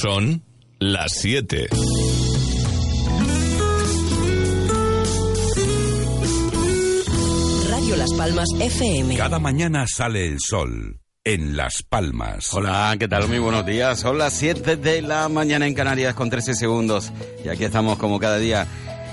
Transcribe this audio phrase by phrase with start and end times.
[0.00, 0.42] Son
[0.80, 1.68] las 7.
[7.70, 9.16] Radio Las Palmas FM.
[9.16, 12.52] Cada mañana sale el sol en Las Palmas.
[12.52, 13.28] Hola, ¿qué tal?
[13.28, 14.00] Muy buenos días.
[14.00, 17.12] Son las 7 de la mañana en Canarias con 13 segundos.
[17.44, 18.66] Y aquí estamos como cada día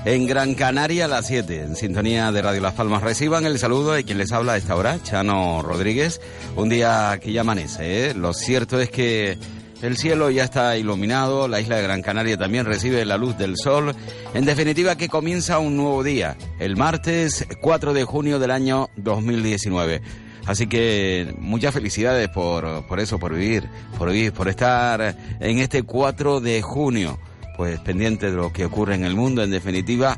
[0.03, 3.03] en Gran Canaria a las 7, en sintonía de Radio Las Palmas.
[3.03, 6.19] Reciban el saludo de quien les habla a esta hora, Chano Rodríguez.
[6.55, 8.13] Un día que ya amanece, ¿eh?
[8.15, 9.37] Lo cierto es que
[9.81, 13.57] el cielo ya está iluminado, la isla de Gran Canaria también recibe la luz del
[13.57, 13.95] sol.
[14.33, 20.01] En definitiva, que comienza un nuevo día, el martes 4 de junio del año 2019.
[20.45, 25.83] Así que muchas felicidades por, por eso, por vivir, por vivir, por estar en este
[25.83, 27.19] 4 de junio,
[27.57, 30.17] pues pendiente de lo que ocurre en el mundo, en definitiva,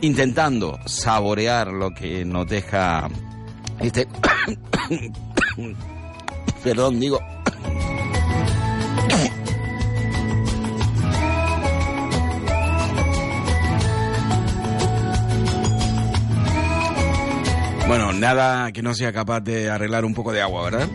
[0.00, 3.08] intentando saborear lo que nos deja
[3.80, 4.06] este...
[6.62, 7.20] Perdón, digo...
[17.86, 20.88] Bueno, nada que no sea capaz de arreglar un poco de agua, ¿verdad?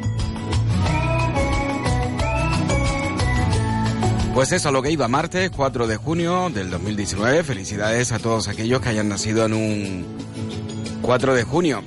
[4.34, 7.44] Pues eso, lo que iba, martes 4 de junio del 2019.
[7.44, 10.06] Felicidades a todos aquellos que hayan nacido en un
[11.02, 11.84] 4 de junio.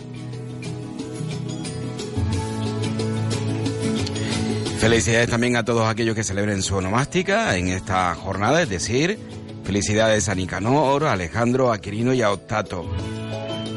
[4.85, 9.19] Felicidades también a todos aquellos que celebren su onomástica en esta jornada, es decir,
[9.65, 12.85] felicidades a Nicanor, a Alejandro, a Quirino y a Octato.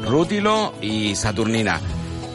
[0.06, 1.80] Rútilo y Saturnina.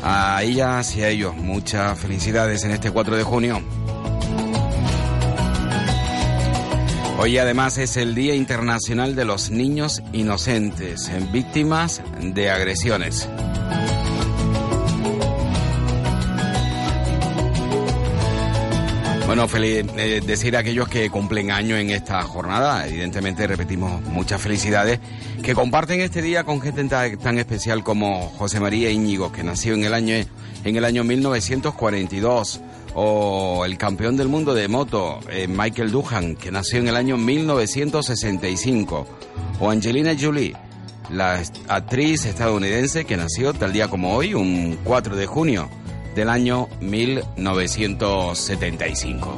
[0.01, 3.62] A ellas y a ellos muchas felicidades en este 4 de junio.
[7.19, 13.29] Hoy además es el Día Internacional de los Niños Inocentes, víctimas de agresiones.
[19.33, 24.39] Bueno, feliz, eh, decir a aquellos que cumplen año en esta jornada, evidentemente repetimos muchas
[24.39, 24.99] felicidades,
[25.41, 29.73] que comparten este día con gente tan, tan, especial como José María Íñigo, que nació
[29.73, 32.61] en el año en el año 1942,
[32.94, 37.17] o el campeón del mundo de moto, eh, Michael Duhan, que nació en el año
[37.17, 39.07] 1965,
[39.59, 40.53] o Angelina Jolie,
[41.09, 45.71] la actriz estadounidense que nació tal día como hoy, un 4 de junio
[46.16, 49.35] del año 1975.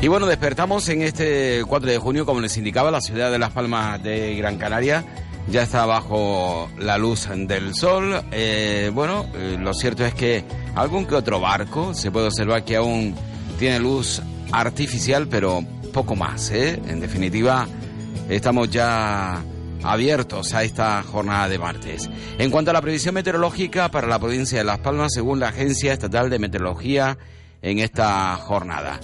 [0.00, 3.50] Y bueno, despertamos en este 4 de junio, como les indicaba, la ciudad de Las
[3.50, 5.04] Palmas de Gran Canaria
[5.50, 8.22] ya está bajo la luz del sol.
[8.30, 12.76] Eh, bueno, eh, lo cierto es que algún que otro barco se puede observar que
[12.76, 13.14] aún
[13.58, 16.50] tiene luz artificial, pero poco más.
[16.50, 16.80] ¿eh?
[16.86, 17.66] En definitiva,
[18.28, 19.42] estamos ya
[19.82, 22.10] abiertos a esta jornada de martes.
[22.38, 25.92] En cuanto a la previsión meteorológica para la provincia de Las Palmas, según la Agencia
[25.92, 27.18] Estatal de Meteorología,
[27.62, 29.00] en esta jornada.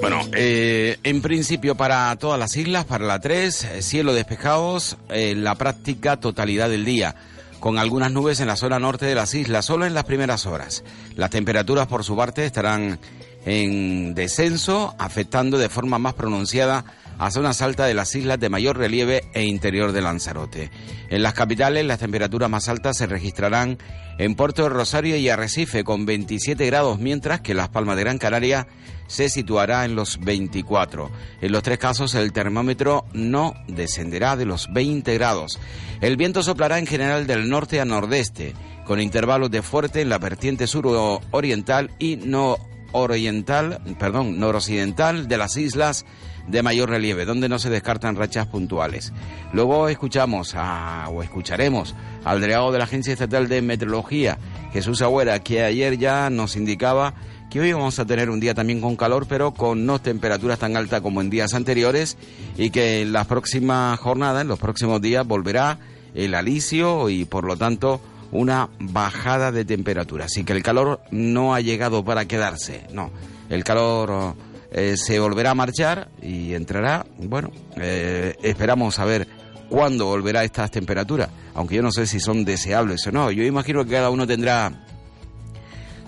[0.00, 5.34] Bueno, eh, en principio para todas las islas, para la 3, eh, cielo despejados, eh,
[5.36, 7.14] la práctica totalidad del día,
[7.60, 10.82] con algunas nubes en la zona norte de las islas, solo en las primeras horas.
[11.14, 12.98] Las temperaturas por su parte estarán
[13.44, 16.84] en descenso, afectando de forma más pronunciada
[17.18, 20.70] a zonas altas de las islas de mayor relieve e interior de Lanzarote.
[21.08, 23.78] En las capitales las temperaturas más altas se registrarán
[24.18, 28.18] en Puerto de Rosario y Arrecife con 27 grados, mientras que Las Palmas de Gran
[28.18, 28.66] Canaria
[29.06, 31.10] se situará en los 24.
[31.40, 35.58] En los tres casos el termómetro no descenderá de los 20 grados.
[36.00, 38.54] El viento soplará en general del norte a nordeste,
[38.86, 40.86] con intervalos de fuerte en la vertiente sur
[41.30, 42.58] oriental y no
[42.92, 46.04] oriental, perdón, noroccidental de las islas
[46.48, 49.12] de mayor relieve, donde no se descartan rachas puntuales.
[49.52, 51.94] Luego escuchamos a, o escucharemos
[52.24, 54.38] al delegado de la Agencia Estatal de Meteorología,
[54.72, 57.14] Jesús Agüera, que ayer ya nos indicaba
[57.50, 60.76] que hoy vamos a tener un día también con calor, pero con no temperaturas tan
[60.76, 62.16] altas como en días anteriores,
[62.56, 65.78] y que en las próximas jornadas, en los próximos días, volverá
[66.14, 68.00] el alicio y por lo tanto
[68.32, 70.24] una bajada de temperatura.
[70.24, 73.10] Así que el calor no ha llegado para quedarse, no.
[73.48, 74.34] El calor
[74.72, 79.28] eh, se volverá a marchar y entrará, bueno, eh, esperamos a ver
[79.68, 83.30] cuándo volverá estas temperaturas, aunque yo no sé si son deseables o no.
[83.30, 84.72] Yo imagino que cada uno tendrá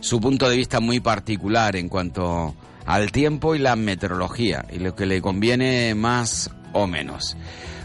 [0.00, 2.54] su punto de vista muy particular en cuanto
[2.86, 7.36] al tiempo y la meteorología y lo que le conviene más o menos.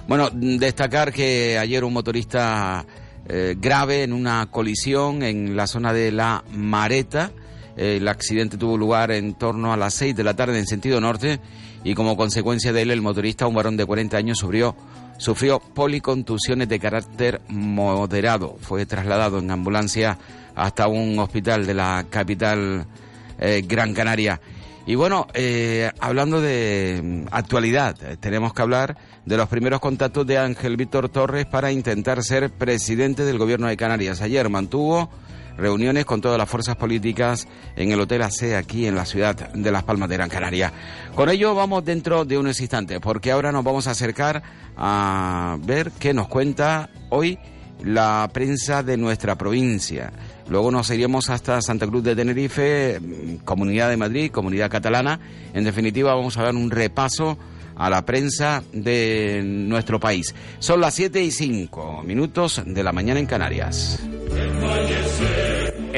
[0.08, 2.86] Bueno, destacar que ayer un motorista
[3.30, 7.32] eh, grave en una colisión en la zona de la Mareta.
[7.78, 11.40] el accidente tuvo lugar en torno a las 6 de la tarde en sentido norte
[11.84, 14.76] y como consecuencia de él el motorista, un varón de 40 años, sufrió,
[15.18, 18.58] sufrió policontusiones de carácter moderado.
[18.60, 20.18] Fue trasladado en ambulancia
[20.56, 22.86] hasta un hospital de la capital
[23.40, 24.42] eh, Gran Canaria.
[24.86, 30.26] Y bueno, eh, hablando de mm, actualidad, eh, tenemos que hablar de los primeros contactos
[30.26, 34.22] de Ángel Víctor Torres para intentar ser presidente del gobierno de Canarias.
[34.22, 35.10] Ayer mantuvo
[35.60, 39.72] reuniones con todas las fuerzas políticas en el Hotel AC aquí en la ciudad de
[39.72, 40.72] Las Palmas de Gran Canaria.
[41.14, 44.42] Con ello vamos dentro de unos instantes, porque ahora nos vamos a acercar
[44.76, 47.38] a ver qué nos cuenta hoy
[47.84, 50.12] la prensa de nuestra provincia.
[50.50, 53.00] Luego nos iríamos hasta Santa Cruz de Tenerife,
[53.46, 55.20] Comunidad de Madrid, Comunidad Catalana.
[55.54, 57.38] En definitiva, vamos a dar un repaso
[57.76, 60.36] a la prensa de nuestro país.
[60.60, 64.00] Son las 7 y 5 minutos de la mañana en Canarias.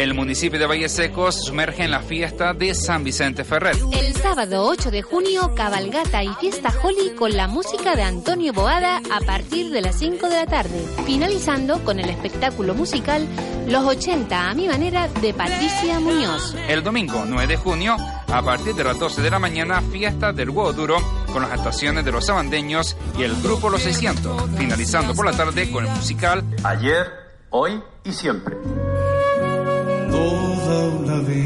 [0.01, 3.75] El municipio de Valle Seco se sumerge en la fiesta de San Vicente Ferrer.
[3.93, 8.97] El sábado 8 de junio, cabalgata y fiesta Holly con la música de Antonio Boada
[8.97, 13.27] a partir de las 5 de la tarde, finalizando con el espectáculo musical
[13.67, 16.55] Los 80 a mi manera de Patricia Muñoz.
[16.67, 17.95] El domingo 9 de junio,
[18.27, 20.97] a partir de las 12 de la mañana, fiesta del huevo duro
[21.31, 25.69] con las actuaciones de los sabandeños y el grupo Los 600, finalizando por la tarde
[25.69, 27.05] con el musical Ayer,
[27.51, 28.57] hoy y siempre.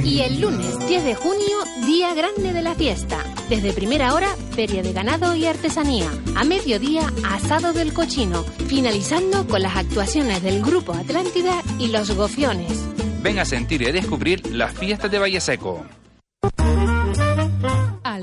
[0.04, 3.18] Y el lunes 10 de junio, día grande de la fiesta.
[3.50, 6.10] Desde primera hora, feria de ganado y artesanía.
[6.36, 8.44] A mediodía, asado del cochino.
[8.68, 12.86] Finalizando con las actuaciones del Grupo Atlántida y los Gofiones.
[13.22, 15.84] Ven a sentir y a descubrir las fiestas de Valle Seco.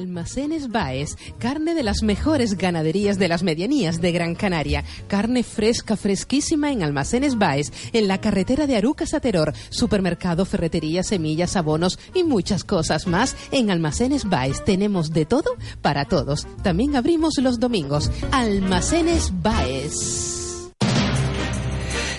[0.02, 4.82] Almacenes Baez, carne de las mejores ganaderías de las medianías de Gran Canaria.
[5.06, 9.54] Carne fresca, fresquísima en Almacenes Baez, en la carretera de Arucas a Teror.
[9.70, 13.36] Supermercado, ferretería, semillas, abonos y muchas cosas más.
[13.52, 16.48] En Almacenes Baez tenemos de todo para todos.
[16.64, 18.10] También abrimos los domingos.
[18.32, 20.41] Almacenes Baez.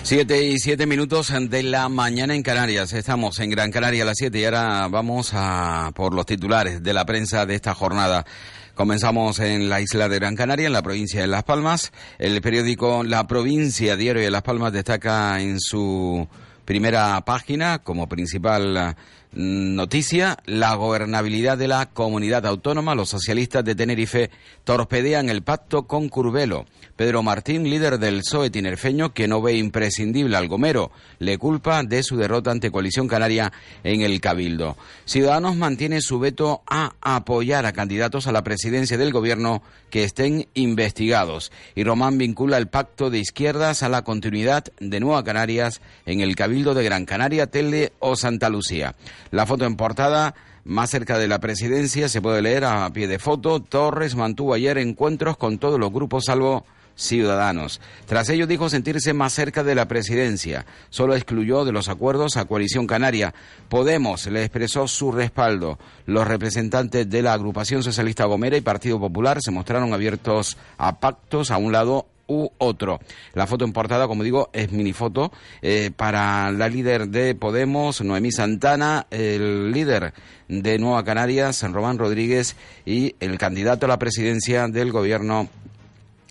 [0.04, 2.92] Siete y siete minutos de la mañana en Canarias.
[2.92, 6.92] Estamos en Gran Canaria a las siete y ahora vamos a por los titulares de
[6.92, 8.26] la prensa de esta jornada.
[8.74, 11.90] Comenzamos en la isla de Gran Canaria, en la provincia de Las Palmas.
[12.18, 16.28] El periódico La Provincia Diario de Las Palmas destaca en su
[16.66, 18.94] primera página como principal
[19.34, 22.94] noticia la gobernabilidad de la comunidad autónoma.
[22.94, 24.30] Los socialistas de Tenerife
[24.64, 26.66] torpedean el pacto con Curbelo.
[26.96, 32.04] Pedro Martín, líder del PSOE tinerfeño, que no ve imprescindible al Gomero, le culpa de
[32.04, 33.52] su derrota ante Coalición Canaria
[33.82, 34.76] en el Cabildo.
[35.04, 40.46] Ciudadanos mantiene su veto a apoyar a candidatos a la presidencia del gobierno que estén
[40.54, 41.50] investigados.
[41.74, 46.36] Y Román vincula el pacto de izquierdas a la continuidad de Nueva Canarias en el
[46.36, 48.94] Cabildo de Gran Canaria, Telde o Santa Lucía.
[49.30, 50.34] La foto en portada
[50.64, 53.60] más cerca de la presidencia se puede leer a pie de foto.
[53.60, 56.64] Torres mantuvo ayer encuentros con todos los grupos salvo
[56.96, 57.80] Ciudadanos.
[58.06, 60.64] Tras ello dijo sentirse más cerca de la presidencia.
[60.90, 63.34] Solo excluyó de los acuerdos a Coalición Canaria.
[63.68, 65.78] Podemos le expresó su respaldo.
[66.06, 71.50] Los representantes de la agrupación socialista Gomera y Partido Popular se mostraron abiertos a pactos
[71.50, 73.00] a un lado u otro.
[73.32, 78.30] La foto en portada, como digo, es minifoto eh, para la líder de Podemos, Noemí
[78.32, 80.14] Santana, el líder
[80.48, 85.48] de Nueva Canarias, Román Rodríguez, y el candidato a la presidencia del gobierno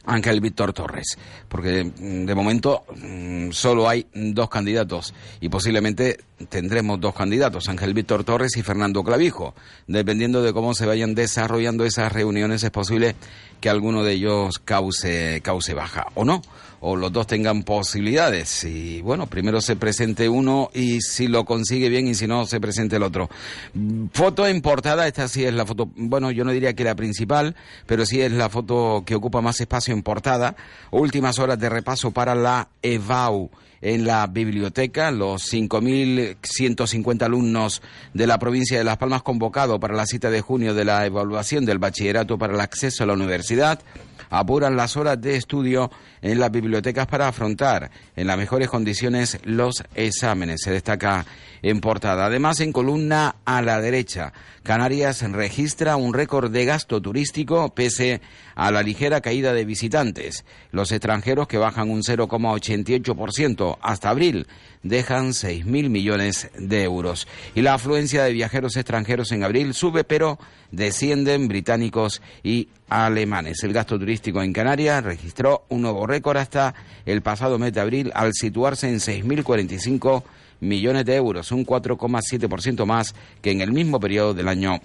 [0.05, 6.19] Ángel Víctor Torres, porque mm, de momento mm, solo hay dos candidatos y posiblemente
[6.49, 9.55] tendremos dos candidatos, Ángel Víctor Torres y Fernando Clavijo.
[9.87, 13.15] Dependiendo de cómo se vayan desarrollando esas reuniones es posible
[13.63, 16.41] que alguno de ellos cause, cause baja o no
[16.81, 18.65] o los dos tengan posibilidades.
[18.65, 22.59] Y bueno, primero se presente uno y si lo consigue bien y si no, se
[22.59, 23.29] presente el otro.
[24.11, 27.55] Foto en portada, esta sí es la foto, bueno, yo no diría que la principal,
[27.85, 30.57] pero sí es la foto que ocupa más espacio en portada.
[30.91, 33.49] Últimas horas de repaso para la EVAU
[33.83, 35.11] en la biblioteca.
[35.11, 37.81] Los 5.150 alumnos
[38.13, 41.65] de la provincia de Las Palmas convocados para la cita de junio de la evaluación
[41.65, 43.79] del bachillerato para el acceso a la universidad
[44.29, 49.83] apuran las horas de estudio en las bibliotecas para afrontar en las mejores condiciones los
[49.93, 50.61] exámenes.
[50.63, 51.25] Se destaca
[51.61, 52.25] en portada.
[52.25, 58.21] Además, en columna a la derecha, Canarias registra un récord de gasto turístico pese
[58.55, 60.45] a la ligera caída de visitantes.
[60.71, 64.47] Los extranjeros que bajan un 0,88% hasta abril
[64.83, 67.27] dejan 6.000 millones de euros.
[67.55, 70.37] Y la afluencia de viajeros extranjeros en abril sube, pero
[70.71, 73.63] descienden británicos y alemanes.
[73.63, 76.75] El gasto turístico en Canarias registró un nuevo récord hasta
[77.05, 80.23] el pasado mes de abril al situarse en 6.045
[80.59, 84.79] millones de euros, un 4,7% más que en el mismo periodo del año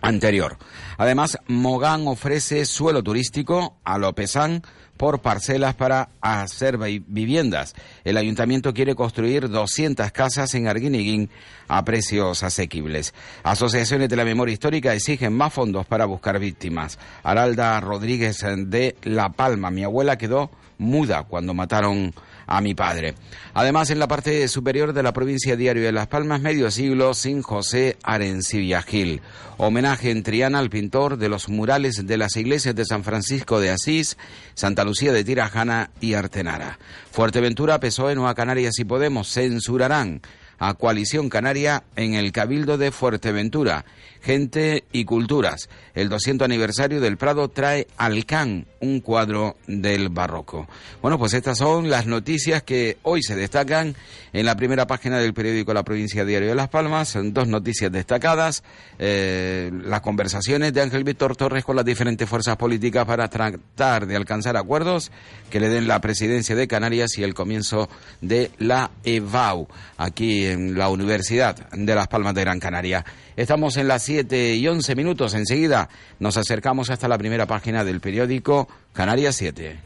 [0.00, 0.56] anterior.
[0.98, 4.62] Además, Mogán ofrece suelo turístico a Lopezán
[4.96, 7.74] por parcelas para hacer viviendas.
[8.04, 11.30] El ayuntamiento quiere construir 200 casas en Arguiniguín
[11.68, 13.14] a precios asequibles.
[13.42, 16.98] Asociaciones de la memoria histórica exigen más fondos para buscar víctimas.
[17.22, 22.12] Aralda Rodríguez de La Palma, mi abuela quedó muda cuando mataron
[22.46, 23.14] a mi padre.
[23.54, 27.42] Además, en la parte superior de la provincia Diario de Las Palmas, medio siglo sin
[27.42, 29.20] José Arencibia Gil.
[29.58, 33.70] Homenaje en Triana al pintor de los murales de las iglesias de San Francisco de
[33.70, 34.16] Asís,
[34.54, 36.78] Santa Lucía de Tirajana y Artenara.
[37.10, 40.20] Fuerteventura, PSOE, Nueva Canarias y Podemos censurarán
[40.58, 43.84] a Coalición Canaria en el Cabildo de Fuerteventura.
[44.26, 45.68] Gente y Culturas.
[45.94, 50.66] El 200 aniversario del Prado trae al Can un cuadro del barroco.
[51.00, 53.94] Bueno, pues estas son las noticias que hoy se destacan
[54.32, 57.10] en la primera página del periódico La Provincia Diario de Las Palmas.
[57.10, 58.64] Son dos noticias destacadas.
[58.98, 64.16] Eh, las conversaciones de Ángel Víctor Torres con las diferentes fuerzas políticas para tratar de
[64.16, 65.12] alcanzar acuerdos
[65.50, 67.88] que le den la presidencia de Canarias y el comienzo
[68.20, 73.04] de la EVAU aquí en la Universidad de Las Palmas de Gran Canaria.
[73.36, 75.34] Estamos en las 7 y 11 minutos.
[75.34, 79.78] Enseguida nos acercamos hasta la primera página del periódico Canarias 7.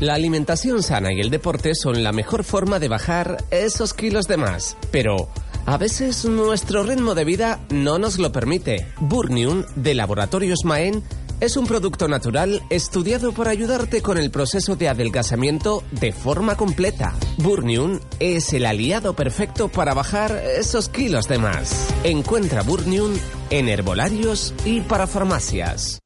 [0.00, 4.38] La alimentación sana y el deporte son la mejor forma de bajar esos kilos de
[4.38, 4.76] más.
[4.90, 5.28] Pero
[5.66, 8.88] a veces nuestro ritmo de vida no nos lo permite.
[8.98, 11.04] Burnium de Laboratorios Maen
[11.40, 17.14] es un producto natural estudiado para ayudarte con el proceso de adelgazamiento de forma completa.
[17.38, 21.88] Burnium es el aliado perfecto para bajar esos kilos de más.
[22.04, 23.12] Encuentra Burnium
[23.50, 26.00] en herbolarios y para farmacias.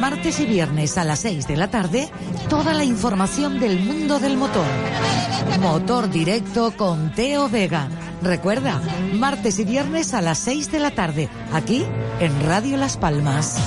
[0.00, 2.10] Martes y viernes a las 6 de la tarde,
[2.48, 4.66] toda la información del mundo del motor.
[5.60, 7.88] Motor directo con Teo Vega.
[8.22, 8.80] Recuerda,
[9.14, 11.84] martes y viernes a las 6 de la tarde, aquí
[12.20, 13.58] en Radio Las Palmas.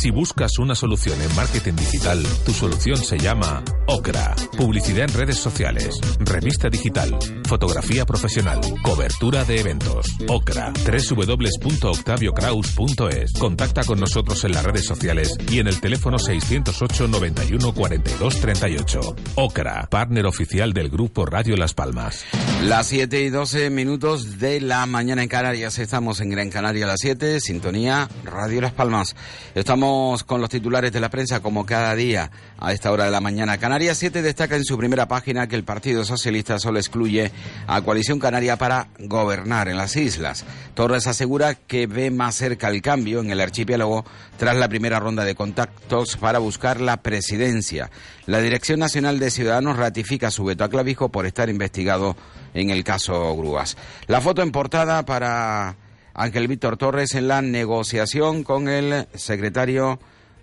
[0.00, 4.34] Si buscas una solución en marketing digital, tu solución se llama Ocra.
[4.56, 10.16] Publicidad en redes sociales, revista digital, fotografía profesional, cobertura de eventos.
[10.28, 10.72] Ocra.
[10.84, 13.34] www.octaviocraus.es.
[13.34, 19.16] Contacta con nosotros en las redes sociales y en el teléfono 608 91 42 38.
[19.34, 22.24] Ocra, partner oficial del grupo Radio Las Palmas.
[22.62, 25.78] Las 7 y 12 minutos de la mañana en Canarias.
[25.78, 29.09] Estamos en Gran Canaria a las 7, sintonía Radio Las Palmas.
[29.54, 33.20] Estamos con los titulares de la prensa como cada día a esta hora de la
[33.20, 33.58] mañana.
[33.58, 37.30] Canarias 7 destaca en su primera página que el Partido Socialista solo excluye
[37.66, 40.44] a Coalición Canaria para gobernar en las islas.
[40.74, 44.04] Torres asegura que ve más cerca el cambio en el archipiélago
[44.38, 47.90] tras la primera ronda de contactos para buscar la presidencia.
[48.26, 52.16] La Dirección Nacional de Ciudadanos ratifica su veto a Clavijo por estar investigado
[52.54, 53.76] en el caso Grúas.
[54.06, 55.76] La foto en portada para
[56.20, 59.98] Ángel Víctor Torres en la negociación con el secretario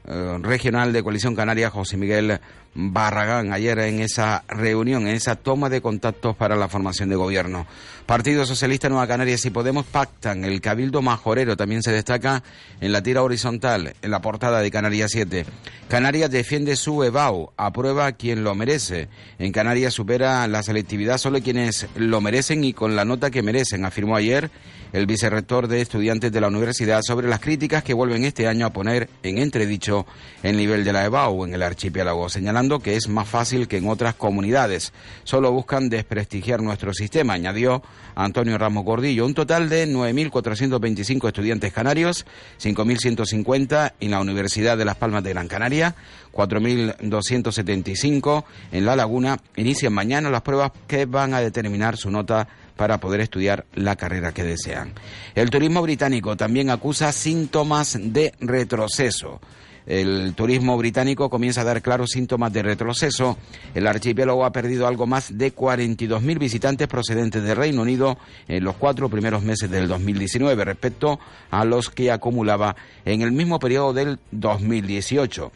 [0.08, 2.40] eh, regional de Coalición Canaria, José Miguel
[2.80, 7.66] Barragán, ayer en esa reunión, en esa toma de contactos para la formación de gobierno.
[8.06, 10.46] Partido Socialista Nueva Canarias y Podemos pactan.
[10.46, 12.44] El Cabildo Majorero también se destaca
[12.80, 15.46] en la tira horizontal, en la portada de Canarias 7.
[15.90, 19.10] Canarias defiende su EBAU, aprueba quien lo merece.
[19.40, 23.86] En Canarias supera la selectividad solo quienes lo merecen y con la nota que merecen,
[23.86, 24.52] afirmó ayer
[24.94, 28.74] el vicerrector de estudiantes de la universidad sobre las críticas que vuelven este año a
[28.74, 30.06] poner en entredicho
[30.44, 33.88] el nivel de la EBAU en el archipiélago, señalando que es más fácil que en
[33.88, 34.94] otras comunidades.
[35.24, 37.82] Solo buscan desprestigiar nuestro sistema, añadió
[38.16, 39.26] Antonio Ramos Gordillo.
[39.26, 42.26] Un total de 9.425 estudiantes canarios,
[42.62, 45.96] 5.150 en la Universidad de Las Palmas de Gran Canaria,
[46.34, 49.38] 4.275 en La Laguna.
[49.56, 54.32] Inician mañana las pruebas que van a determinar su nota para poder estudiar la carrera
[54.32, 54.94] que desean.
[55.36, 59.42] El turismo británico también acusa síntomas de retroceso.
[59.88, 63.38] El turismo británico comienza a dar claros síntomas de retroceso.
[63.74, 68.18] El archipiélago ha perdido algo más de 42.000 visitantes procedentes del Reino Unido
[68.50, 72.76] en los cuatro primeros meses del 2019 respecto a los que acumulaba
[73.06, 75.54] en el mismo periodo del 2018.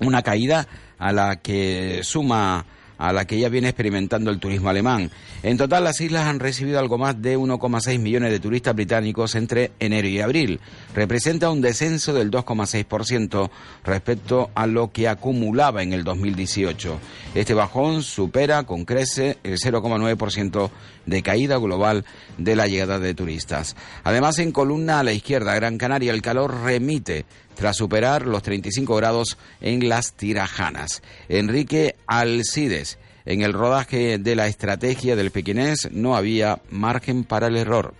[0.00, 0.66] Una caída
[0.98, 2.64] a la que suma
[3.00, 5.10] a la que ya viene experimentando el turismo alemán.
[5.42, 9.72] En total, las islas han recibido algo más de 1,6 millones de turistas británicos entre
[9.80, 10.60] enero y abril.
[10.94, 13.50] Representa un descenso del 2,6%
[13.84, 16.98] respecto a lo que acumulaba en el 2018.
[17.34, 20.70] Este bajón supera con crece el 0,9%
[21.10, 22.06] de caída global
[22.38, 23.76] de la llegada de turistas.
[24.04, 28.96] Además, en columna a la izquierda, Gran Canaria, el calor remite tras superar los 35
[28.96, 31.02] grados en las tirajanas.
[31.28, 32.98] Enrique Alcides.
[33.26, 37.92] En el rodaje de la estrategia del pequinés no había margen para el error.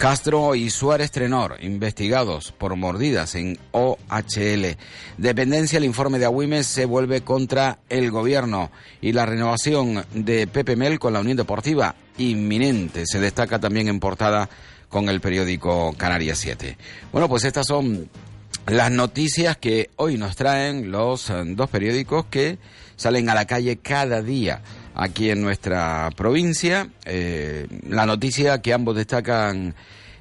[0.00, 4.78] Castro y Suárez Trenor, investigados por mordidas en OHL.
[5.18, 8.70] Dependencia, el informe de Agüimes se vuelve contra el gobierno
[9.02, 13.04] y la renovación de Pepe Mel con la Unión Deportiva inminente.
[13.04, 14.48] Se destaca también en portada
[14.88, 16.78] con el periódico Canarias 7.
[17.12, 18.08] Bueno, pues estas son
[18.68, 22.56] las noticias que hoy nos traen los eh, dos periódicos que
[22.96, 24.62] salen a la calle cada día
[25.00, 26.90] aquí en nuestra provincia.
[27.06, 29.74] Eh, la noticia que ambos destacan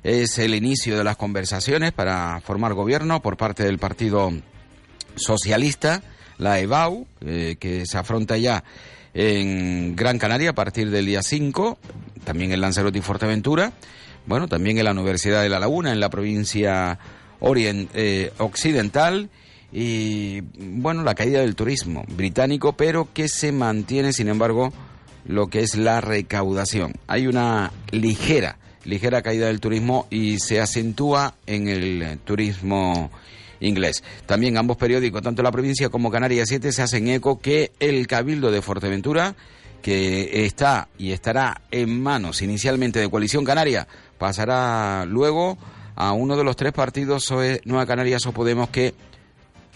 [0.03, 4.31] es el inicio de las conversaciones para formar gobierno por parte del Partido
[5.15, 6.01] Socialista,
[6.38, 8.63] la EBAU, eh, que se afronta ya
[9.13, 11.77] en Gran Canaria a partir del día 5,
[12.24, 13.74] también en Lanzarote y Fuerteventura,
[14.27, 16.98] bueno, también en la Universidad de La Laguna, en la provincia
[17.41, 19.29] eh, occidental,
[19.71, 24.73] y bueno, la caída del turismo británico, pero que se mantiene, sin embargo,
[25.25, 26.93] lo que es la recaudación.
[27.07, 33.11] Hay una ligera, ligera caída del turismo y se acentúa en el turismo
[33.59, 34.03] inglés.
[34.25, 38.51] También ambos periódicos, tanto la provincia como Canarias 7, se hacen eco que el Cabildo
[38.51, 39.35] de Fuerteventura,
[39.81, 45.57] que está y estará en manos inicialmente de Coalición Canaria, pasará luego
[45.95, 47.31] a uno de los tres partidos,
[47.65, 48.93] Nueva Canarias o Podemos, que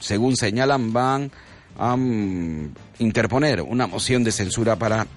[0.03, 1.31] según señalan, van
[1.79, 5.07] a mm, interponer una moción de censura para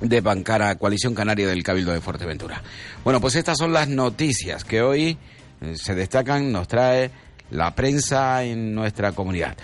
[0.00, 2.62] desbancar a Coalición Canaria del Cabildo de Fuerteventura.
[3.04, 5.18] Bueno, pues estas son las noticias que hoy
[5.60, 7.10] eh, se destacan, nos trae
[7.50, 9.56] la prensa en nuestra comunidad.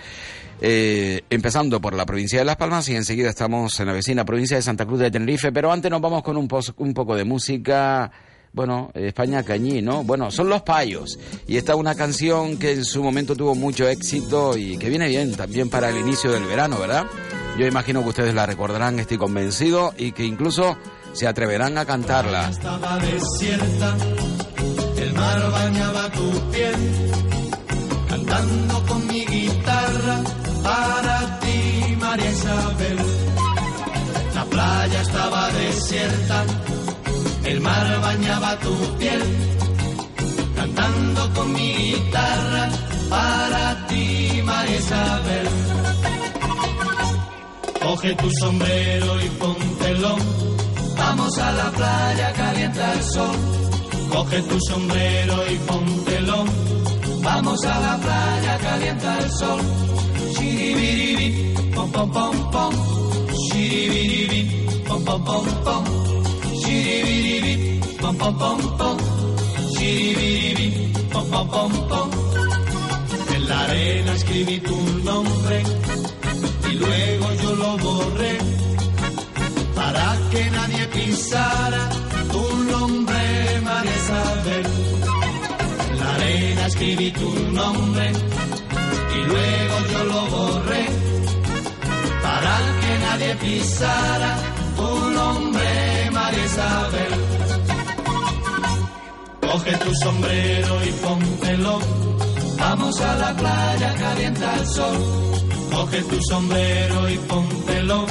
[0.60, 4.58] Eh, empezando por la provincia de Las Palmas y enseguida estamos en la vecina provincia
[4.58, 8.12] de Santa Cruz de Tenerife, pero antes nos vamos con un, un poco de música
[8.52, 10.02] bueno, España Cañí, ¿no?
[10.02, 11.18] Bueno, son los payos.
[11.46, 15.08] Y esta es una canción que en su momento tuvo mucho éxito y que viene
[15.08, 17.06] bien también para el inicio del verano, ¿verdad?
[17.58, 20.76] Yo imagino que ustedes la recordarán, estoy convencido, y que incluso
[21.12, 22.48] se atreverán a cantarla.
[22.48, 23.96] Estaba desierta,
[24.96, 26.74] el mar bañaba tu piel,
[28.08, 30.22] cantando con mi guitarra
[30.62, 32.98] para ti, María Isabel.
[34.34, 36.44] La playa estaba desierta
[37.44, 39.22] el mar bañaba tu piel,
[40.56, 42.68] cantando con mi guitarra
[43.08, 45.48] para ti, María Isabel.
[47.82, 50.16] Coge tu sombrero y póntelo,
[50.96, 53.36] vamos a la playa, calienta el sol.
[54.10, 56.44] Coge tu sombrero y póntelo,
[57.22, 59.60] vamos a la playa, calienta el sol.
[60.34, 62.74] Shiribiribi, pom pom pom pom,
[63.48, 66.09] shiribiribi, pom pom pom pom
[68.00, 68.96] pom pom pom pom,
[71.12, 72.10] pom pom pom pom.
[73.34, 75.62] En la arena escribí tu nombre
[76.70, 78.38] y luego yo lo borré
[79.74, 81.88] para que nadie pisara
[82.32, 84.66] tu nombre, María Isabel.
[85.90, 88.12] En la arena escribí tu nombre
[89.16, 90.84] y luego yo lo borré
[92.22, 94.36] para que nadie pisara
[94.76, 95.89] tu nombre.
[99.40, 101.78] Coge tu sombrero y póntelo,
[102.58, 104.96] vamos a la playa, calienta el sol.
[105.72, 108.06] Coge tu sombrero y póntelo,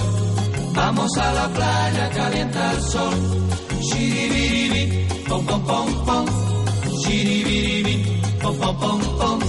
[0.73, 3.13] vamos a la playa, calienta el sol.
[3.81, 6.25] Shiribiribi, pom pom pom pom,
[7.03, 9.39] shiribiribi, pom pom pom pom,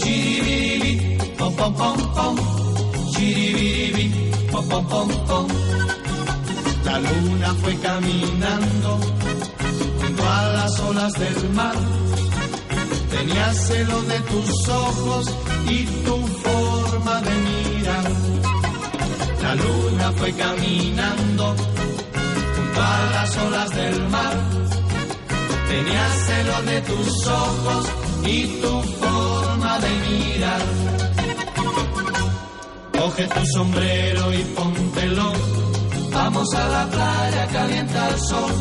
[0.00, 2.36] shiribiribi, pom pom pom pom,
[3.14, 4.04] shiribiribi,
[4.52, 5.71] pom pom pom pom.
[6.84, 8.98] La luna fue caminando
[10.00, 11.74] junto a las olas del mar.
[13.10, 15.26] Tenía celo de tus ojos
[15.68, 18.10] y tu forma de mirar.
[19.42, 21.54] La luna fue caminando
[22.56, 24.34] junto a las olas del mar.
[25.68, 27.86] Tenía celo de tus ojos
[28.24, 30.62] y tu forma de mirar.
[32.98, 35.32] Coge tu sombrero y póntelo
[36.12, 38.52] Vamos a la playa, calienta el sol.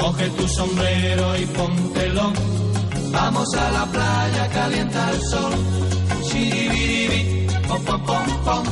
[0.00, 2.32] Coge tu sombrero y póntelo.
[3.12, 5.52] Vamos a la playa, calienta el sol.
[6.24, 8.64] Shiribiribi, pom pom pom pom.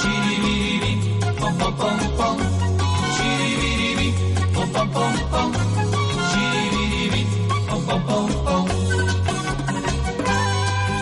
[0.00, 1.12] Shiribiribi.
[1.58, 2.38] pom pom pom,
[3.16, 4.08] chiribiribi,
[4.54, 5.52] pom pom pom pom,
[6.30, 7.22] chiribiribi,
[7.68, 8.66] pom pom pom pom,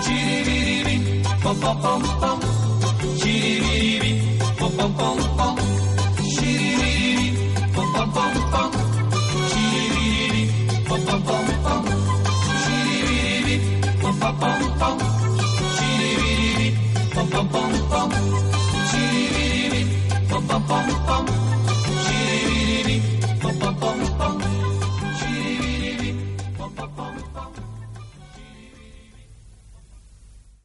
[0.05, 0.97] chiribiribi,
[1.43, 2.39] pom pom pom pom,
[3.21, 4.13] chiribiribi,
[4.59, 5.55] pom pom pom pom,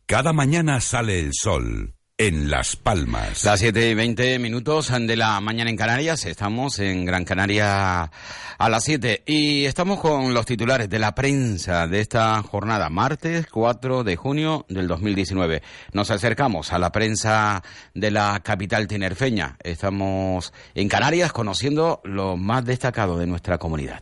[0.08, 3.44] Cada mañana sale el sol en Las Palmas.
[3.44, 6.26] Las 7 y 20 minutos de la mañana en Canarias.
[6.26, 8.10] Estamos en Gran Canaria
[8.58, 13.48] a las 7 y estamos con los titulares de la prensa de esta jornada, martes
[13.48, 15.62] 4 de junio del 2019.
[15.92, 17.62] Nos acercamos a la prensa
[17.94, 19.58] de la capital tinerfeña.
[19.62, 24.02] Estamos en Canarias conociendo lo más destacado de nuestra comunidad.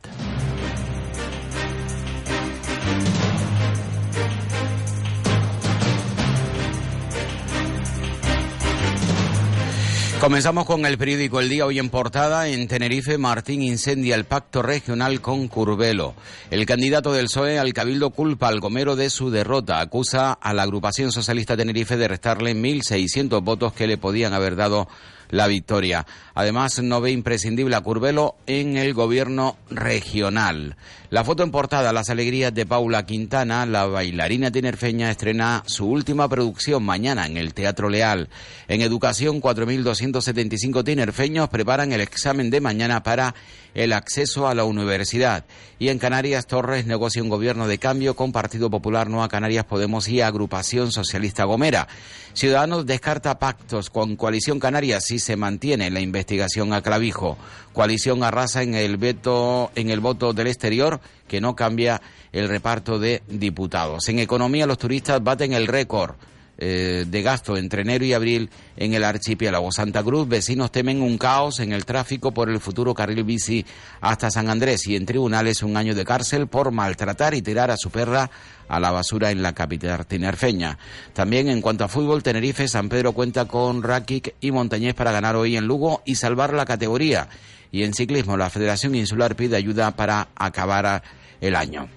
[10.24, 12.48] Comenzamos con el periódico El Día hoy en portada.
[12.48, 16.14] En Tenerife, Martín incendia el pacto regional con Curbelo.
[16.50, 19.82] El candidato del PSOE al Cabildo culpa al Gomero de su derrota.
[19.82, 24.88] Acusa a la agrupación socialista Tenerife de restarle 1.600 votos que le podían haber dado
[25.34, 26.06] la victoria.
[26.36, 30.78] Además, no ve imprescindible a Curbelo en el gobierno regional.
[31.10, 36.30] La foto en portada, las alegrías de Paula Quintana, la bailarina tinerfeña, estrena su última
[36.30, 38.30] producción mañana en el Teatro Leal.
[38.68, 43.34] En educación, 4.275 tinerfeños preparan el examen de mañana para
[43.74, 45.46] el acceso a la universidad.
[45.80, 50.08] Y en Canarias, Torres negocia un gobierno de cambio con Partido Popular, Nueva Canarias Podemos
[50.08, 51.88] y Agrupación Socialista Gomera.
[52.34, 57.38] Ciudadanos descarta pactos con Coalición Canaria si se mantiene la investigación a Clavijo.
[57.74, 63.00] Coalición arrasa en el veto, en el voto del exterior que no cambia el reparto
[63.00, 64.08] de diputados.
[64.10, 66.16] En economía los turistas baten el récord
[66.58, 70.28] eh, de gasto entre enero y abril en el archipiélago Santa Cruz.
[70.28, 73.66] Vecinos temen un caos en el tráfico por el futuro carril bici
[74.02, 77.78] hasta San Andrés y en tribunales un año de cárcel por maltratar y tirar a
[77.78, 78.30] su perra
[78.68, 80.78] a la basura en la capital tinerfeña.
[81.14, 85.36] También en cuanto a fútbol, Tenerife, San Pedro cuenta con Rakic y Montañés para ganar
[85.36, 87.30] hoy en Lugo y salvar la categoría.
[87.72, 91.02] Y en ciclismo, la Federación Insular pide ayuda para acabar
[91.42, 91.90] el año.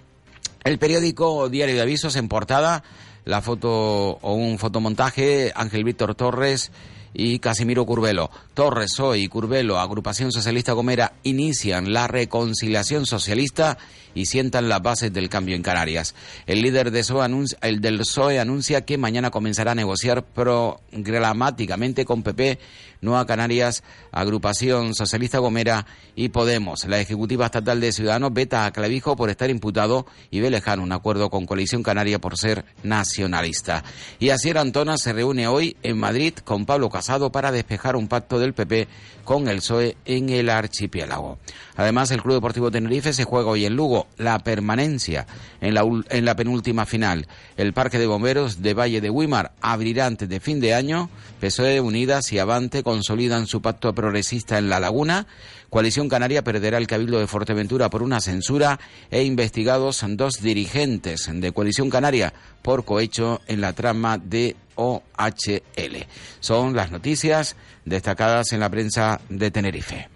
[0.65, 2.83] El periódico Diario de Avisos en portada
[3.27, 6.71] la foto o un fotomontaje, Ángel Víctor Torres
[7.13, 8.31] y Casimiro Curbelo.
[8.55, 13.79] Torres hoy y Curbelo, Agrupación Socialista Gomera, inician la reconciliación socialista
[14.15, 16.15] y sientan las bases del cambio en Canarias.
[16.47, 22.05] El líder de PSOE anuncia, el del PSOE anuncia que mañana comenzará a negociar programáticamente
[22.05, 22.61] con PP,
[23.01, 23.83] Nueva Canarias,
[24.13, 26.85] Agrupación Socialista Gomera y Podemos.
[26.87, 30.93] La Ejecutiva Estatal de Ciudadanos veta a Clavijo por estar imputado y ve lejano un
[30.93, 33.85] acuerdo con Coalición Canaria por ser nacionalista.
[34.19, 38.39] Y Asier Antona se reúne hoy en Madrid con Pablo Casado para despejar un pacto
[38.39, 38.89] del PP
[39.25, 41.39] con el PSOE en el archipiélago.
[41.77, 45.27] Además, el Club Deportivo Tenerife se juega hoy en Lugo la permanencia
[45.61, 47.27] en la, en la penúltima final.
[47.57, 51.11] El Parque de Bomberos de Valle de Guimar abrirá antes de fin de año.
[51.41, 55.27] PSOE Unidas y Avante consolidan su pacto progresista en La Laguna.
[55.71, 58.79] Coalición Canaria perderá el Cabildo de Fuerteventura por una censura
[59.11, 66.07] e investigados dos dirigentes de Coalición Canaria por cohecho en la trama de OHL.
[66.39, 70.16] Son las noticias destacadas en la prensa de Tenerife.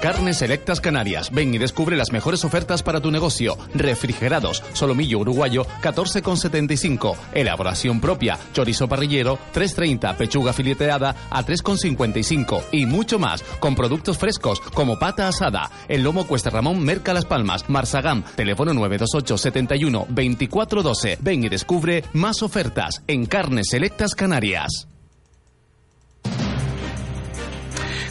[0.00, 1.30] Carnes Selectas Canarias.
[1.32, 3.58] Ven y descubre las mejores ofertas para tu negocio.
[3.74, 7.16] Refrigerados, solomillo uruguayo, 14,75.
[7.32, 10.16] Elaboración propia, chorizo parrillero, 3,30.
[10.16, 12.62] Pechuga fileteada a 3,55.
[12.70, 15.70] Y mucho más, con productos frescos como pata asada.
[15.88, 21.18] El lomo Cuesta Ramón Merca Las Palmas, Marsagam, teléfono 928 71 2412.
[21.20, 24.88] Ven y descubre más ofertas en Carnes Selectas Canarias.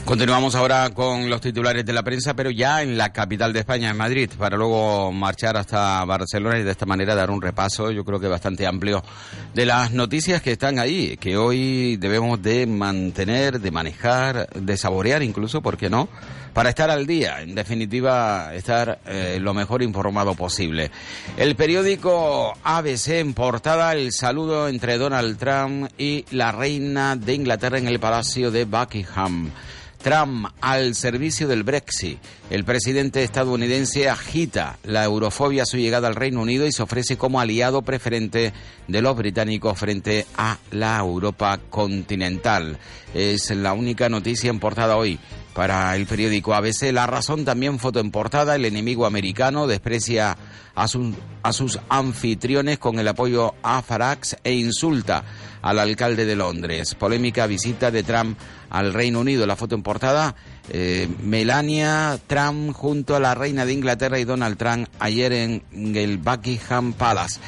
[0.07, 3.89] Continuamos ahora con los titulares de la prensa, pero ya en la capital de España,
[3.89, 8.05] en Madrid, para luego marchar hasta Barcelona y de esta manera dar un repaso, yo
[8.05, 9.03] creo que bastante amplio,
[9.53, 15.23] de las noticias que están ahí, que hoy debemos de mantener, de manejar, de saborear
[15.23, 16.07] incluso, ¿por qué no?
[16.53, 20.89] Para estar al día, en definitiva, estar eh, lo mejor informado posible.
[21.35, 27.77] El periódico ABC en portada, el saludo entre Donald Trump y la reina de Inglaterra
[27.77, 29.51] en el Palacio de Buckingham.
[30.01, 32.19] Trump al servicio del Brexit.
[32.49, 37.17] El presidente estadounidense agita la eurofobia a su llegada al Reino Unido y se ofrece
[37.17, 38.53] como aliado preferente
[38.88, 42.77] de los británicos frente a la Europa continental.
[43.13, 45.19] Es la única noticia en portada hoy
[45.57, 46.91] para el periódico ABC.
[46.93, 48.55] La razón también foto en portada.
[48.55, 50.37] El enemigo americano desprecia
[50.75, 50.85] a,
[51.41, 55.23] a sus anfitriones con el apoyo a Farax e insulta
[55.63, 56.93] al alcalde de Londres.
[56.93, 58.37] Polémica visita de Trump
[58.69, 59.47] al Reino Unido.
[59.47, 60.35] La foto en portada,
[60.69, 66.19] eh, Melania Trump junto a la reina de Inglaterra y Donald Trump ayer en el
[66.19, 67.39] Buckingham Palace.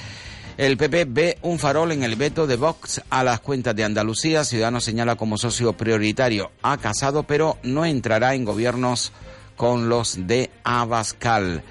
[0.59, 4.43] El PP ve un farol en el veto de Vox a las cuentas de Andalucía.
[4.43, 9.13] Ciudadanos señala como socio prioritario a Casado, pero no entrará en gobiernos
[9.55, 11.63] con los de Abascal.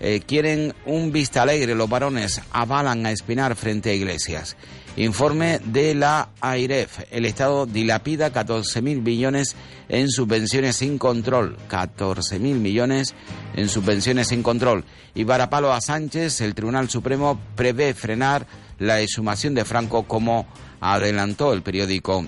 [0.00, 1.74] Eh, quieren un vista alegre.
[1.74, 4.56] Los varones avalan a Espinar frente a Iglesias.
[5.00, 7.04] Informe de la AIREF.
[7.10, 9.56] El Estado dilapida 14.000 millones
[9.88, 11.56] en subvenciones sin control.
[11.70, 13.14] 14.000 millones
[13.54, 14.84] en subvenciones sin control.
[15.14, 18.46] Y para palo a Sánchez, el Tribunal Supremo prevé frenar
[18.78, 20.46] la exhumación de Franco como
[20.82, 22.26] adelantó el periódico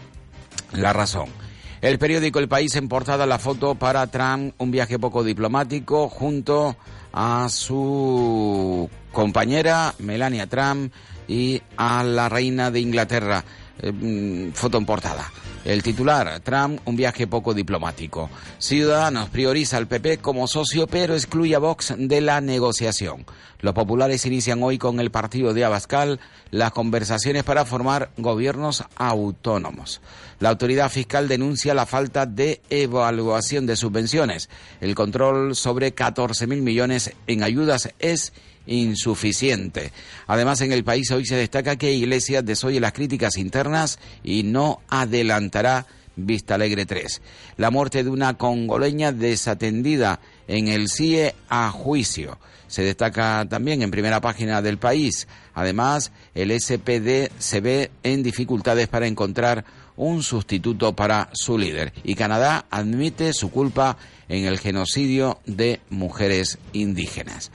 [0.72, 1.28] La Razón.
[1.82, 6.74] El periódico El País en portada la foto para Trump, un viaje poco diplomático junto
[7.12, 10.90] a su compañera Melania Trump
[11.28, 13.44] y a la reina de Inglaterra.
[13.80, 15.30] Eh, mm, foto en portada.
[15.64, 18.28] El titular, Trump, un viaje poco diplomático.
[18.58, 23.24] Ciudadanos prioriza al PP como socio, pero excluye a Vox de la negociación.
[23.60, 26.18] Los populares inician hoy con el partido de Abascal
[26.50, 30.00] las conversaciones para formar gobiernos autónomos.
[30.40, 34.50] La autoridad fiscal denuncia la falta de evaluación de subvenciones.
[34.80, 38.32] El control sobre 14.000 millones en ayudas es
[38.66, 39.92] insuficiente.
[40.26, 44.80] Además, en el país hoy se destaca que Iglesias desoye las críticas internas y no
[44.88, 47.22] adelantará Vista Alegre 3.
[47.56, 52.38] La muerte de una congoleña desatendida en el CIE a juicio.
[52.66, 55.26] Se destaca también en primera página del país.
[55.54, 59.64] Además, el SPD se ve en dificultades para encontrar
[59.96, 61.92] un sustituto para su líder.
[62.02, 63.96] Y Canadá admite su culpa
[64.28, 67.50] en el genocidio de mujeres indígenas.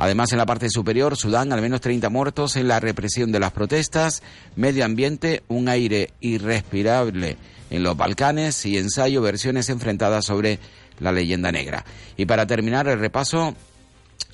[0.00, 3.52] Además, en la parte superior, Sudán, al menos 30 muertos en la represión de las
[3.52, 4.22] protestas,
[4.56, 7.36] medio ambiente, un aire irrespirable
[7.68, 10.58] en los Balcanes y ensayo, versiones enfrentadas sobre
[11.00, 11.84] la leyenda negra.
[12.16, 13.54] Y para terminar el repaso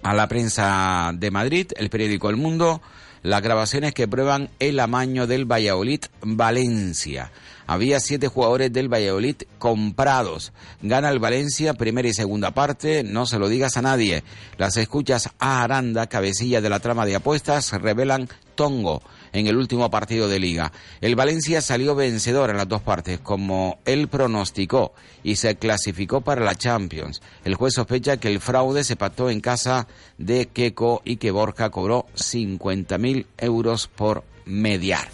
[0.04, 2.80] a la prensa de Madrid, el periódico El Mundo,
[3.24, 7.32] las grabaciones que prueban el amaño del Valladolid Valencia.
[7.66, 10.52] Había siete jugadores del Valladolid comprados.
[10.82, 14.22] Gana el Valencia, primera y segunda parte, no se lo digas a nadie.
[14.56, 19.02] Las escuchas a Aranda, cabecilla de la trama de apuestas, revelan Tongo
[19.32, 20.72] en el último partido de liga.
[21.00, 26.44] El Valencia salió vencedor en las dos partes, como él pronosticó, y se clasificó para
[26.44, 27.20] la Champions.
[27.44, 29.86] El juez sospecha que el fraude se pactó en casa
[30.18, 35.08] de Keco y que Borja cobró 50.000 euros por mediar.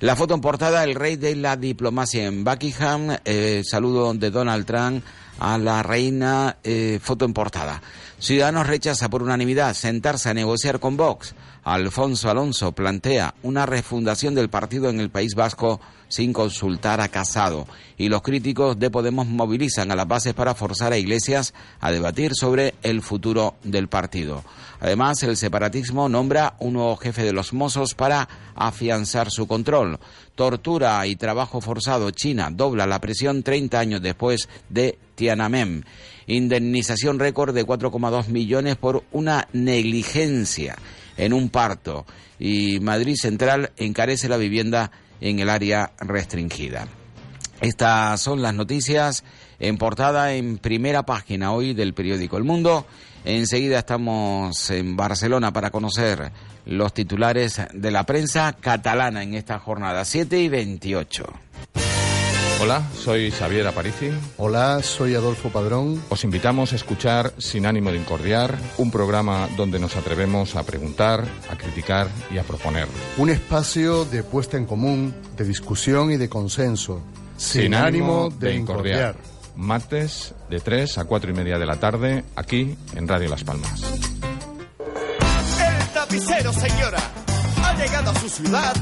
[0.00, 4.66] La foto en portada, el rey de la diplomacia en Buckingham, eh, saludo de Donald
[4.66, 5.04] Trump
[5.38, 7.80] a la reina, eh, foto en portada.
[8.18, 11.34] Ciudadanos rechaza por unanimidad sentarse a negociar con Vox.
[11.64, 17.66] Alfonso Alonso plantea una refundación del partido en el País Vasco sin consultar a Casado.
[17.96, 22.32] Y los críticos de Podemos movilizan a las bases para forzar a Iglesias a debatir
[22.34, 24.44] sobre el futuro del partido.
[24.80, 29.98] Además, el separatismo nombra un nuevo jefe de los Mossos para afianzar su control.
[30.34, 32.10] Tortura y trabajo forzado.
[32.10, 35.86] China dobla la presión 30 años después de Tiananmen.
[36.26, 40.76] Indemnización récord de 4,2 millones por una negligencia
[41.16, 42.06] en un parto.
[42.38, 46.86] Y Madrid Central encarece la vivienda en el área restringida.
[47.60, 49.24] Estas son las noticias
[49.58, 52.86] en portada en primera página hoy del periódico El Mundo.
[53.24, 56.30] Enseguida estamos en Barcelona para conocer
[56.66, 61.43] los titulares de la prensa catalana en esta jornada 7 y 28.
[62.64, 64.10] Hola, soy Xavier Aparici.
[64.38, 66.02] Hola, soy Adolfo Padrón.
[66.08, 71.26] Os invitamos a escuchar Sin ánimo de incordiar, un programa donde nos atrevemos a preguntar,
[71.50, 72.88] a criticar y a proponer.
[73.18, 77.02] Un espacio de puesta en común, de discusión y de consenso.
[77.36, 79.16] Sin, ánimo de, incordiar.
[79.56, 83.82] martes de 3 a 4 y media de la tarde, aquí en Radio Las Palmas.
[85.60, 87.10] El tapicero, señora.
[87.62, 88.74] Ha llegado a su ciudad.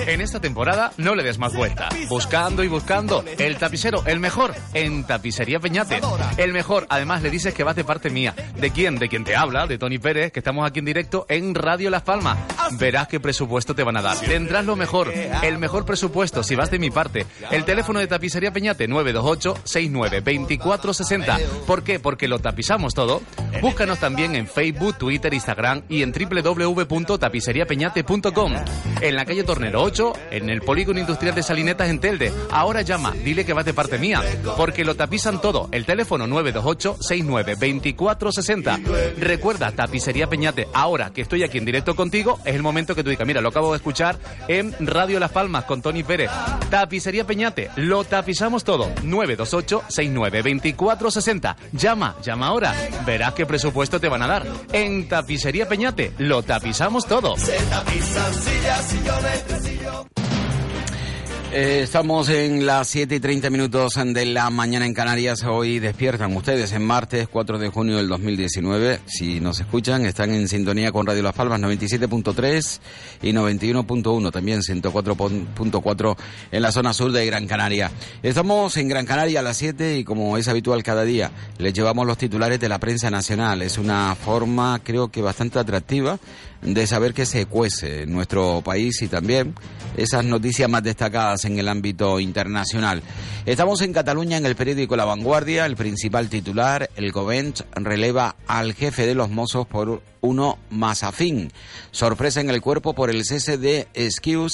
[0.00, 1.88] En esta temporada no le des más vuelta.
[2.08, 3.24] Buscando y buscando.
[3.38, 6.02] El tapicero, el mejor, en Tapicería Peñate.
[6.36, 8.34] El mejor, además le dices que vas de parte mía.
[8.56, 8.98] ¿De quién?
[8.98, 12.02] De quien te habla, de Tony Pérez, que estamos aquí en directo en Radio Las
[12.02, 12.36] Palmas.
[12.78, 14.18] Verás qué presupuesto te van a dar.
[14.18, 15.10] Tendrás lo mejor,
[15.42, 17.24] el mejor presupuesto si vas de mi parte.
[17.50, 21.40] El teléfono de Tapicería Peñate, 928-69-2460.
[21.66, 21.98] ¿Por qué?
[22.00, 23.22] Porque lo tapizamos todo.
[23.62, 28.52] Búscanos también en Facebook, Twitter, Instagram y en www.tapiceriapeñate.com.
[29.00, 32.32] En la calle Tornero 8, en el Polígono Industrial de Salinetas en Telde.
[32.50, 34.20] Ahora llama, dile que vas de parte mía,
[34.56, 35.68] porque lo tapizan todo.
[35.70, 39.14] El teléfono 928-69-2460.
[39.16, 40.66] Recuerda, Tapicería Peñate.
[40.74, 43.50] Ahora que estoy aquí en directo contigo, es el momento que tú digas, mira, lo
[43.50, 44.18] acabo de escuchar
[44.48, 46.32] en Radio Las Palmas con Tony Pérez.
[46.68, 48.92] Tapicería Peñate, lo tapizamos todo.
[49.04, 51.54] 928-69-2460.
[51.72, 52.74] Llama, llama ahora.
[53.06, 54.44] Verás qué presupuesto te van a dar.
[54.72, 57.36] En Tapicería Peñate, lo tapizamos todo.
[57.36, 59.44] Se tapizan sillas, sillones,
[59.86, 60.45] Radio.
[61.52, 65.44] Eh, estamos en las 7 y 30 minutos de la mañana en Canarias.
[65.44, 69.00] Hoy despiertan ustedes en martes 4 de junio del 2019.
[69.06, 72.80] Si nos escuchan, están en sintonía con Radio Las Palmas 97.3
[73.22, 76.16] y 91.1, también 104.4
[76.50, 77.92] en la zona sur de Gran Canaria.
[78.24, 82.06] Estamos en Gran Canaria a las 7 y como es habitual cada día, les llevamos
[82.06, 83.62] los titulares de la prensa nacional.
[83.62, 86.18] Es una forma, creo que bastante atractiva
[86.62, 89.54] de saber que se cuece en nuestro país y también
[89.96, 93.02] esas noticias más destacadas en el ámbito internacional.
[93.44, 98.74] Estamos en Cataluña en el periódico La Vanguardia, el principal titular, el Govent releva al
[98.74, 101.52] jefe de los Mossos por uno más afín.
[101.90, 103.88] Sorpresa en el cuerpo por el cese de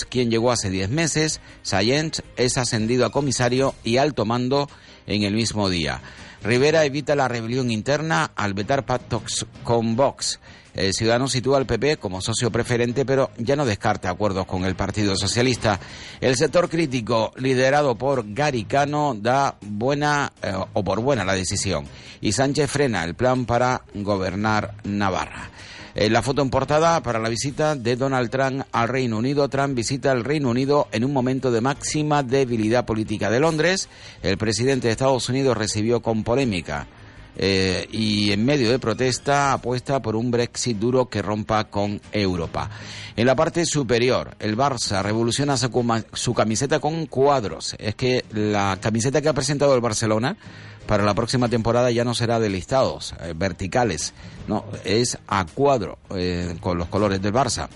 [0.09, 1.41] quien llegó hace 10 meses.
[1.63, 4.69] Sayent es ascendido a comisario y alto mando
[5.07, 6.01] en el mismo día.
[6.43, 10.41] Rivera evita la rebelión interna al vetar pactos con Vox.
[10.75, 14.75] El Ciudadano sitúa al PP como socio preferente, pero ya no descarta acuerdos con el
[14.75, 15.79] Partido Socialista.
[16.21, 21.85] El sector crítico, liderado por Garicano, da buena eh, o por buena la decisión.
[22.21, 25.51] Y Sánchez frena el plan para gobernar Navarra.
[25.95, 29.49] Eh, la foto en portada para la visita de Donald Trump al Reino Unido.
[29.51, 33.91] Trump visita el Reino Unido en un momento de máxima debilidad política de Londres.
[34.23, 36.87] El presidente de Estados Unidos recibió con polémica
[37.37, 42.71] eh, y en medio de protesta apuesta por un Brexit duro que rompa con Europa.
[43.17, 47.75] En la parte superior, el Barça revoluciona su, su camiseta con cuadros.
[47.79, 50.37] Es que la camiseta que ha presentado el Barcelona
[50.87, 54.13] para la próxima temporada ya no será de listados eh, verticales,
[54.49, 57.69] no, es a cuadro eh, con los colores del Barça.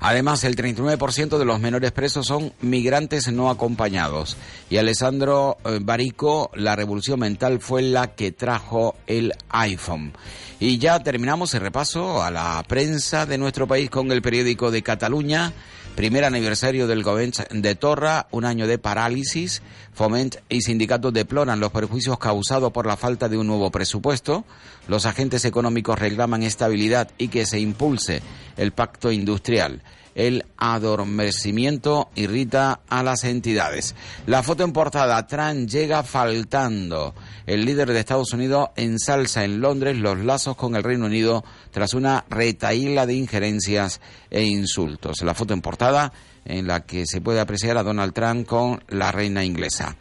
[0.00, 4.36] Además, el 39% de los menores presos son migrantes no acompañados.
[4.70, 10.12] Y Alessandro eh, Barico, la revolución mental fue la que trajo el iPhone.
[10.60, 14.82] Y ya terminamos el repaso a la prensa de nuestro país con el periódico de
[14.82, 15.52] Cataluña.
[15.94, 19.62] Primer aniversario del Govern de Torra, un año de parálisis.
[19.94, 24.44] Foment y sindicatos deploran los perjuicios causados por la falta de un nuevo presupuesto.
[24.88, 28.20] Los agentes económicos reclaman estabilidad y que se impulse
[28.56, 29.80] el pacto industrial.
[30.18, 33.94] El adormecimiento irrita a las entidades.
[34.26, 37.14] La foto en portada, Trump llega faltando.
[37.46, 41.94] El líder de Estados Unidos ensalza en Londres los lazos con el Reino Unido tras
[41.94, 45.22] una retaíla de injerencias e insultos.
[45.22, 46.12] La foto en portada
[46.44, 49.96] en la que se puede apreciar a Donald Trump con la reina inglesa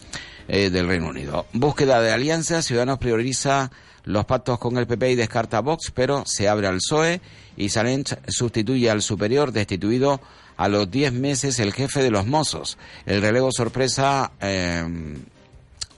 [0.47, 1.45] eh, del Reino Unido.
[1.53, 3.69] Búsqueda de alianzas, Ciudadanos prioriza
[4.07, 7.21] los pactos con el PP y descarta Vox, pero se abre al PSOE
[7.57, 10.21] y Salent sustituye al superior destituido
[10.55, 12.77] a los 10 meses el jefe de los mozos.
[13.05, 14.83] El relevo sorpresa eh,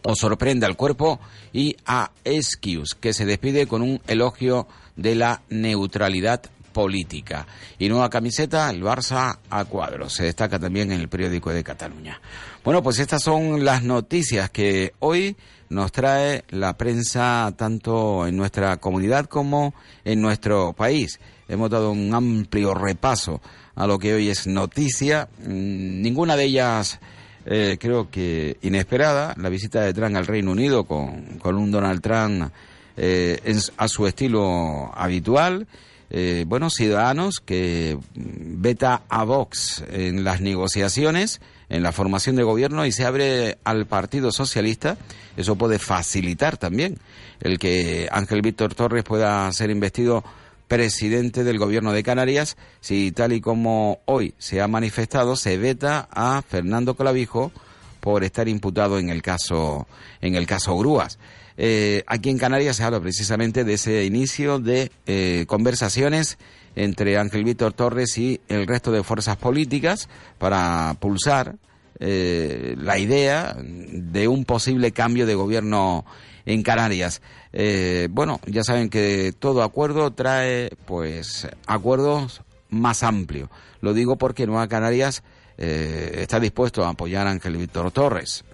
[0.04, 1.20] o sorprende al cuerpo
[1.54, 6.42] y a Esquius, que se despide con un elogio de la neutralidad
[6.74, 7.46] política.
[7.78, 10.14] Y nueva camiseta, el Barça a cuadros.
[10.14, 12.20] Se destaca también en el periódico de Cataluña.
[12.64, 15.36] Bueno, pues estas son las noticias que hoy
[15.70, 21.20] nos trae la prensa tanto en nuestra comunidad como en nuestro país.
[21.48, 23.42] Hemos dado un amplio repaso
[23.76, 25.30] a lo que hoy es noticia.
[25.40, 27.00] Mm, Ninguna de ellas
[27.46, 29.34] eh, creo que inesperada.
[29.38, 32.52] La visita de Trump al Reino Unido con, con un Donald Trump
[32.98, 33.40] eh,
[33.78, 35.68] a su estilo habitual.
[36.12, 42.44] Eh, bueno, ciudadanos que mm, veta a Vox en las negociaciones, en la formación de
[42.44, 44.98] gobierno y se abre al Partido Socialista.
[45.38, 46.98] Eso puede facilitar también
[47.40, 50.24] el que Ángel Víctor Torres pueda ser investido
[50.68, 56.08] presidente del gobierno de Canarias si tal y como hoy se ha manifestado se veta
[56.12, 57.52] a Fernando Clavijo
[58.00, 59.88] por estar imputado en el caso,
[60.22, 61.18] en el caso Grúas.
[61.62, 66.38] Eh, aquí en Canarias se habla precisamente de ese inicio de eh, conversaciones
[66.78, 70.08] entre Ángel Víctor Torres y el resto de fuerzas políticas
[70.38, 71.58] para pulsar
[72.00, 76.06] eh, la idea de un posible cambio de gobierno
[76.46, 77.22] en Canarias.
[77.52, 83.50] Eh, bueno, ya saben que todo acuerdo trae, pues, acuerdos más amplios.
[83.82, 85.24] Lo digo porque Nueva Canarias
[85.58, 88.46] eh, está dispuesto a apoyar a Ángel Víctor Torres.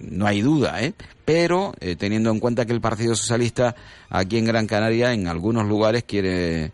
[0.00, 0.94] No hay duda, ¿eh?
[1.24, 3.74] Pero eh, teniendo en cuenta que el Partido Socialista
[4.08, 6.72] aquí en Gran Canaria, en algunos lugares, quiere,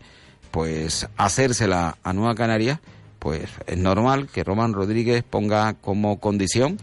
[0.51, 2.81] pues, hacérsela a Nueva Canaria,
[3.19, 6.77] pues es normal que Román Rodríguez ponga como condición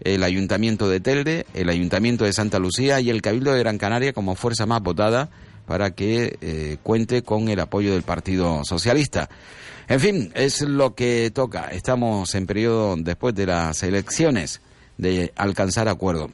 [0.00, 4.12] el Ayuntamiento de Telde, el Ayuntamiento de Santa Lucía y el Cabildo de Gran Canaria
[4.12, 5.30] como fuerza más votada
[5.66, 9.28] para que eh, cuente con el apoyo del Partido Socialista.
[9.88, 11.68] En fin, es lo que toca.
[11.68, 14.60] Estamos en periodo después de las elecciones
[14.98, 16.30] de alcanzar acuerdo.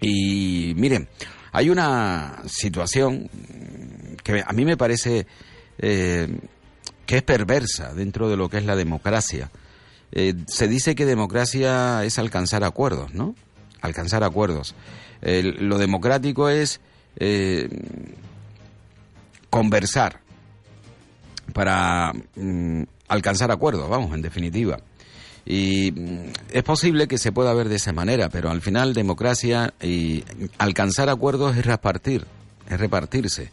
[0.00, 1.08] Y miren,
[1.52, 3.28] hay una situación
[4.22, 5.26] que a mí me parece
[5.78, 6.28] eh,
[7.06, 9.50] que es perversa dentro de lo que es la democracia.
[10.12, 13.34] Eh, se dice que democracia es alcanzar acuerdos, ¿no?
[13.80, 14.74] Alcanzar acuerdos.
[15.22, 16.80] Lo democrático es
[17.16, 17.68] eh,
[19.50, 20.20] conversar
[21.52, 24.78] para mm, alcanzar acuerdos, vamos, en definitiva.
[25.44, 29.74] Y mm, es posible que se pueda ver de esa manera, pero al final democracia
[29.82, 30.24] y
[30.58, 32.26] alcanzar acuerdos es repartir,
[32.68, 33.50] es repartirse.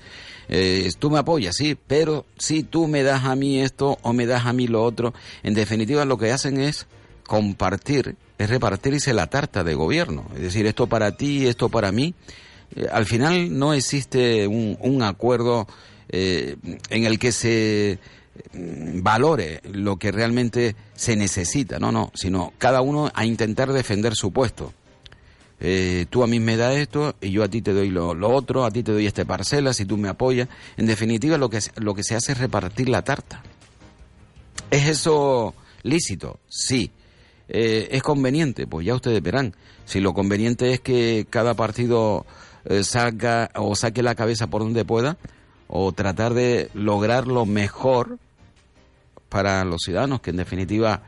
[0.51, 4.25] Eh, tú me apoyas, sí, pero si tú me das a mí esto o me
[4.25, 5.13] das a mí lo otro,
[5.43, 6.87] en definitiva lo que hacen es
[7.27, 12.15] compartir, es repartirse la tarta de gobierno, es decir, esto para ti, esto para mí.
[12.75, 15.67] Eh, al final no existe un, un acuerdo
[16.11, 16.55] eh,
[16.89, 17.99] en el que se
[18.53, 24.31] valore lo que realmente se necesita, no, no, sino cada uno a intentar defender su
[24.31, 24.73] puesto.
[25.61, 28.63] Eh, tú a mí me das esto y yo a ti te doy lo, otro,
[28.63, 30.47] a ti te doy esta parcela si tú me apoyas.
[30.77, 33.43] En definitiva, lo que, lo que se hace es repartir la tarta.
[34.71, 36.39] ¿Es eso lícito?
[36.47, 36.91] Sí.
[37.49, 38.67] Eh, ¿Es conveniente?
[38.67, 39.55] Pues ya ustedes verán.
[39.85, 42.25] Si lo conveniente es que cada partido
[42.65, 45.17] eh, saca o saque la cabeza por donde pueda,
[45.67, 48.19] o tratar de lograr lo mejor
[49.30, 51.01] para los ciudadanos, que en definitiva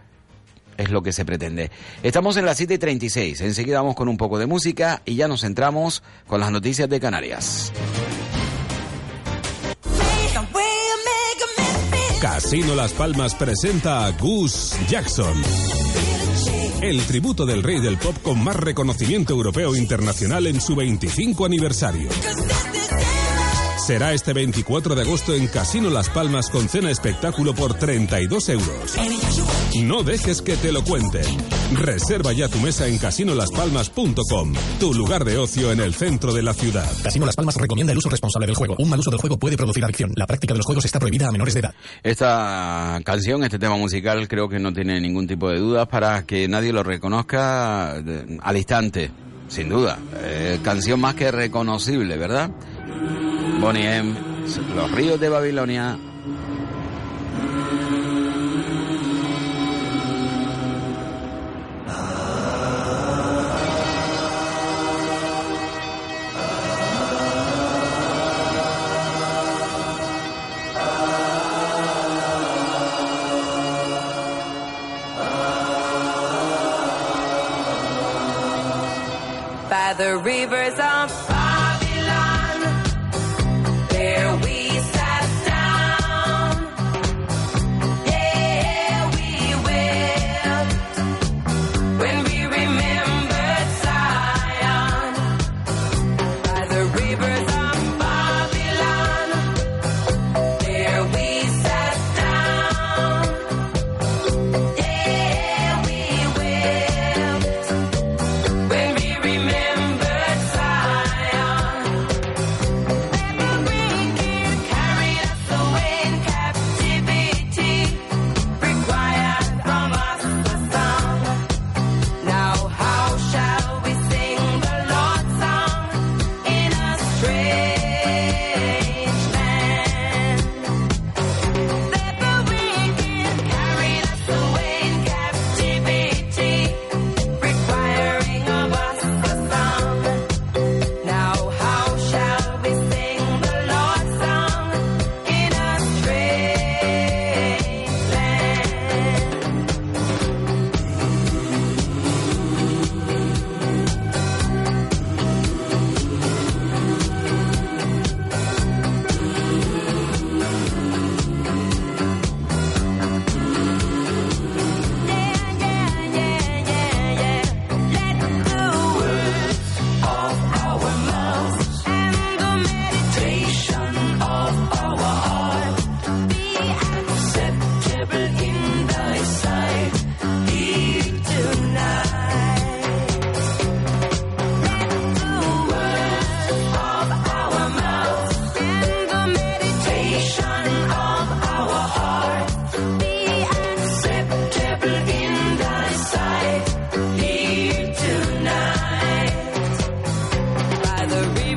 [0.78, 1.72] es lo que se pretende.
[2.04, 3.42] Estamos en las 7 y 36.
[3.42, 7.00] Enseguida vamos con un poco de música y ya nos centramos con las noticias de
[7.00, 7.72] Canarias.
[12.22, 15.34] Casino Las Palmas presenta a Gus Jackson.
[16.82, 21.46] El tributo del rey del pop con más reconocimiento europeo e internacional en su 25
[21.46, 22.10] aniversario.
[23.86, 28.96] Será este 24 de agosto en Casino Las Palmas con cena espectáculo por 32 euros.
[29.84, 31.26] No dejes que te lo cuenten.
[31.74, 36.54] Reserva ya tu mesa en casinolaspalmas.com, tu lugar de ocio en el centro de la
[36.54, 36.90] ciudad.
[37.04, 38.76] Casino Las Palmas recomienda el uso responsable del juego.
[38.78, 40.12] Un mal uso del juego puede producir adicción.
[40.16, 41.74] La práctica de los juegos está prohibida a menores de edad.
[42.04, 46.48] Esta canción, este tema musical, creo que no tiene ningún tipo de duda para que
[46.48, 49.10] nadie lo reconozca de- al instante,
[49.48, 49.98] sin duda.
[50.24, 52.52] Eh, canción más que reconocible, ¿verdad?
[53.60, 54.16] Bonnie
[54.76, 55.98] Los ríos de Babilonia.
[80.02, 81.21] the rivers of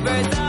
[0.05, 0.44] verdad.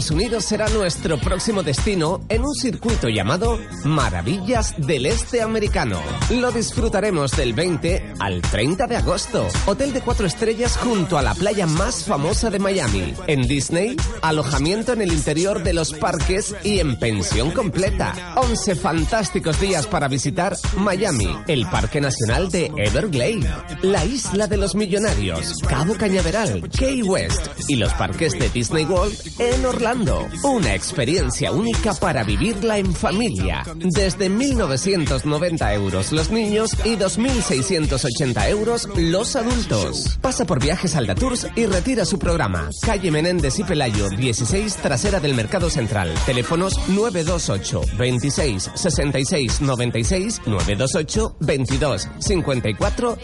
[0.00, 6.00] Estados Unidos será nuestro próximo destino en un circuito llamado Maravillas del Este Americano.
[6.30, 9.46] Lo disfrutaremos del 20 al 30 de agosto.
[9.66, 13.12] Hotel de cuatro estrellas junto a la playa más famosa de Miami.
[13.26, 18.14] En Disney, alojamiento en el interior de los parques y en pensión completa.
[18.36, 24.74] 11 fantásticos días para visitar Miami, el Parque Nacional de Everglade, la Isla de los
[24.74, 30.28] Millonarios, Cabo Cañaveral, Key West y los parques de Disney World en Orlando.
[30.44, 33.62] Una experiencia única para vivirla en familia.
[33.76, 40.18] Desde 1.990 euros los niños y 2.680 euros los adultos.
[40.20, 42.68] Pasa por Viajes Alda Tours y retira su programa.
[42.82, 46.12] Calle Menéndez y Pelayo, 16, trasera del Mercado Central.
[46.26, 53.18] Teléfonos 928 26 66 96 928 22 54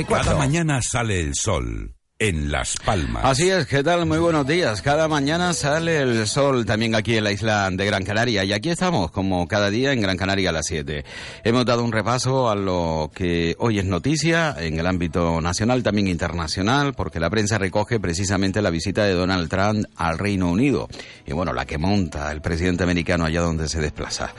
[0.00, 0.24] 54.
[0.24, 3.24] Cada mañana sale el sol en Las Palmas.
[3.24, 4.06] Así es, ¿qué tal?
[4.06, 4.80] Muy buenos días.
[4.80, 8.70] Cada mañana sale el sol también aquí en la isla de Gran Canaria y aquí
[8.70, 11.04] estamos como cada día en Gran Canaria a las 7.
[11.44, 16.08] Hemos dado un repaso a lo que hoy es noticia en el ámbito nacional, también
[16.08, 20.88] internacional, porque la prensa recoge precisamente la visita de Donald Trump al Reino Unido
[21.26, 24.32] y bueno, la que monta el presidente americano allá donde se desplaza.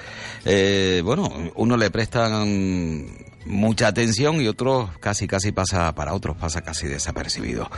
[0.44, 6.62] Eh, bueno, uno le prestan mucha atención y otros casi casi pasa para otros pasa
[6.62, 7.70] casi desapercibido.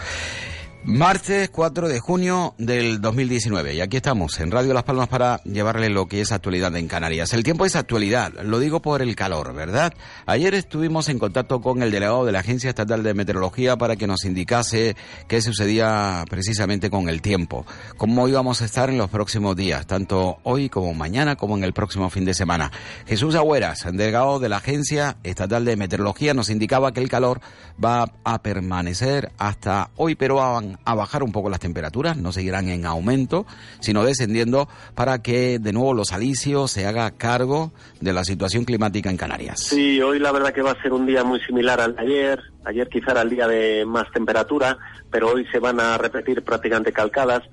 [0.85, 5.89] Martes 4 de junio del 2019 y aquí estamos en Radio Las Palmas para llevarle
[5.89, 7.31] lo que es actualidad en Canarias.
[7.31, 9.93] El tiempo es actualidad, lo digo por el calor, ¿verdad?
[10.25, 14.07] Ayer estuvimos en contacto con el delegado de la Agencia Estatal de Meteorología para que
[14.07, 14.97] nos indicase
[15.29, 17.65] qué sucedía precisamente con el tiempo,
[17.95, 21.71] cómo íbamos a estar en los próximos días, tanto hoy como mañana como en el
[21.71, 22.73] próximo fin de semana.
[23.07, 27.39] Jesús Agüeras, delegado de la Agencia Estatal de Meteorología, nos indicaba que el calor
[27.83, 30.41] va a permanecer hasta hoy, pero
[30.85, 33.45] a bajar un poco las temperaturas, no seguirán en aumento,
[33.79, 37.71] sino descendiendo para que de nuevo los alicios se haga cargo
[38.01, 39.59] de la situación climática en Canarias.
[39.59, 42.39] Sí, hoy la verdad que va a ser un día muy similar al de ayer.
[42.65, 44.77] Ayer quizá era el día de más temperatura,
[45.11, 47.43] pero hoy se van a repetir prácticamente calcadas.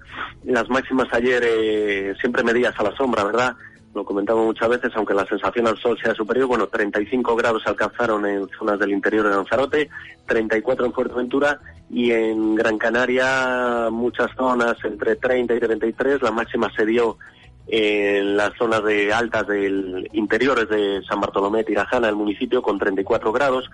[0.45, 3.57] Las máximas ayer eh, siempre medidas a la sombra, ¿verdad?
[3.95, 8.25] Lo comentamos muchas veces, aunque la sensación al sol sea superior, bueno, 35 grados alcanzaron
[8.25, 9.91] en zonas del interior de Lanzarote,
[10.27, 11.61] 34 en Fuerteventura
[11.93, 17.19] y en Gran Canaria muchas zonas entre 30 y 33, la máxima se dio
[17.67, 23.33] en las zonas de altas del interiores de San Bartolomé, Tirajana, el municipio, con 34
[23.33, 23.71] grados.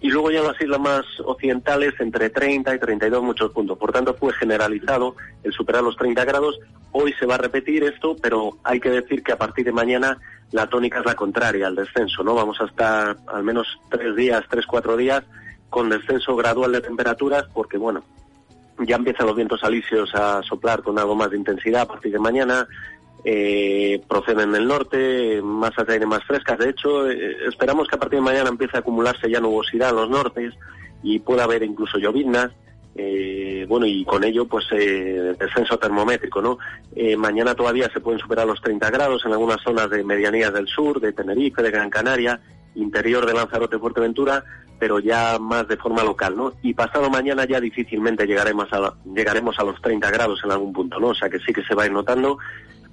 [0.00, 3.78] Y luego ya en las islas más occidentales, entre 30 y 32 muchos puntos.
[3.78, 6.58] Por tanto, fue generalizado el superar los 30 grados.
[6.92, 10.18] Hoy se va a repetir esto, pero hay que decir que a partir de mañana
[10.52, 12.34] la tónica es la contraria, al descenso, ¿no?
[12.34, 15.24] Vamos a estar al menos tres días, tres, cuatro días
[15.74, 18.04] con descenso gradual de temperaturas, porque, bueno,
[18.86, 22.20] ya empiezan los vientos alisios a soplar con algo más de intensidad a partir de
[22.20, 22.68] mañana.
[23.24, 26.60] Eh, proceden del norte, masas de aire más frescas.
[26.60, 29.96] De hecho, eh, esperamos que a partir de mañana empiece a acumularse ya nubosidad en
[29.96, 30.54] los nortes
[31.02, 32.52] y pueda haber incluso lloviznas.
[32.94, 36.58] Eh, bueno, y con ello, pues, descenso termométrico, ¿no?
[37.18, 41.00] Mañana todavía se pueden superar los 30 grados en algunas zonas de medianías del sur,
[41.00, 42.40] de Tenerife, de Gran Canaria,
[42.76, 44.44] interior de Lanzarote, Fuerteventura,
[44.78, 46.52] pero ya más de forma local, ¿no?
[46.62, 50.98] Y pasado mañana ya difícilmente llegaremos a, llegaremos a los 30 grados en algún punto,
[50.98, 51.08] ¿no?
[51.08, 52.38] O sea que sí que se va a ir notando.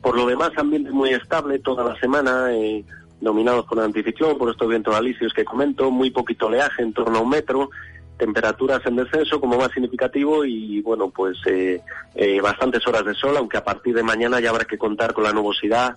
[0.02, 2.84] Por lo demás, ambiente muy estable toda la semana, eh,
[3.20, 7.20] dominados por el anticiclón, por estos vientos alisios que comento, muy poquito oleaje, en torno
[7.20, 7.70] a un metro,
[8.18, 11.82] temperaturas en descenso como más significativo y, bueno, pues eh,
[12.16, 15.24] eh, bastantes horas de sol, aunque a partir de mañana ya habrá que contar con
[15.24, 15.96] la nubosidad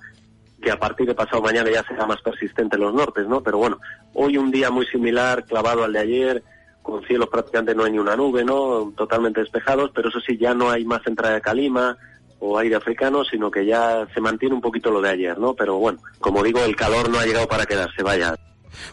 [0.64, 3.42] que a partir de pasado mañana ya será más persistente en los nortes, ¿no?
[3.42, 3.78] Pero bueno,
[4.14, 6.42] hoy un día muy similar, clavado al de ayer,
[6.82, 8.92] con cielos prácticamente no hay ni una nube, ¿no?
[8.96, 11.98] Totalmente despejados, pero eso sí, ya no hay más entrada de calima,
[12.40, 15.54] o aire africano, sino que ya se mantiene un poquito lo de ayer, ¿no?
[15.54, 18.34] Pero bueno, como digo, el calor no ha llegado para quedarse, vaya.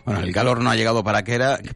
[0.06, 1.24] Bueno, el calor no ha llegado para,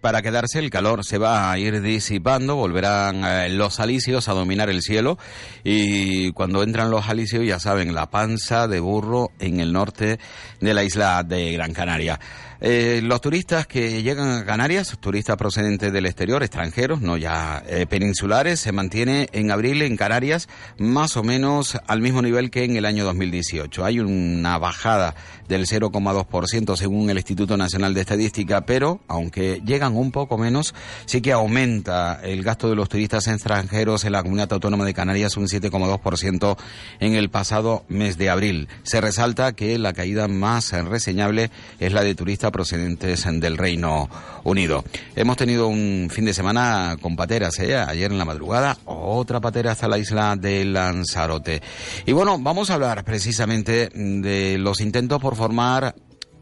[0.01, 4.69] para quedarse, el calor se va a ir disipando, volverán eh, los alisios a dominar
[4.69, 5.17] el cielo
[5.63, 10.19] y cuando entran los alisios ya saben, la panza de burro en el norte
[10.59, 12.19] de la isla de Gran Canaria.
[12.61, 17.85] Eh, los turistas que llegan a Canarias, turistas procedentes del exterior, extranjeros, no ya eh,
[17.85, 20.47] peninsulares, se mantiene en abril en Canarias
[20.77, 23.83] más o menos al mismo nivel que en el año 2018.
[23.83, 25.15] Hay una bajada
[25.47, 30.73] del 0,2% según el Instituto Nacional de Estadística, pero aunque llegan un poco menos,
[31.05, 35.37] sí que aumenta el gasto de los turistas extranjeros en la comunidad autónoma de Canarias
[35.37, 36.57] un 7,2%
[36.99, 38.67] en el pasado mes de abril.
[38.83, 44.09] Se resalta que la caída más reseñable es la de turistas procedentes del Reino
[44.43, 44.83] Unido.
[45.15, 47.75] Hemos tenido un fin de semana con pateras, ¿eh?
[47.75, 51.61] ayer en la madrugada, otra patera hasta la isla de Lanzarote.
[52.05, 55.95] Y bueno, vamos a hablar precisamente de los intentos por formar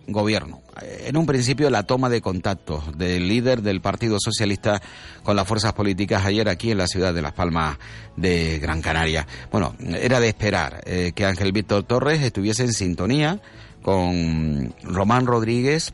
[0.07, 0.61] gobierno.
[0.81, 4.81] En un principio la toma de contacto del líder del Partido Socialista
[5.21, 7.77] con las fuerzas políticas ayer aquí en la ciudad de Las Palmas
[8.17, 9.27] de Gran Canaria.
[9.51, 13.39] Bueno, era de esperar eh, que Ángel Víctor Torres estuviese en sintonía
[13.83, 15.93] con Román Rodríguez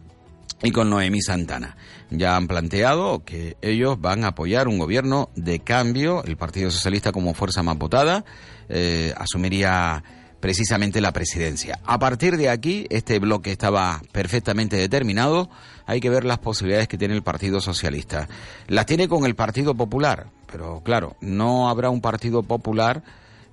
[0.64, 1.76] y con Noemí Santana.
[2.10, 7.12] Ya han planteado que ellos van a apoyar un gobierno de cambio, el Partido Socialista
[7.12, 8.24] como fuerza más votada
[8.70, 10.04] eh, asumiría
[10.40, 11.80] precisamente la presidencia.
[11.86, 15.50] A partir de aquí, este bloque estaba perfectamente determinado,
[15.86, 18.28] hay que ver las posibilidades que tiene el Partido Socialista.
[18.68, 23.04] Las tiene con el Partido Popular, pero claro, no habrá un Partido Popular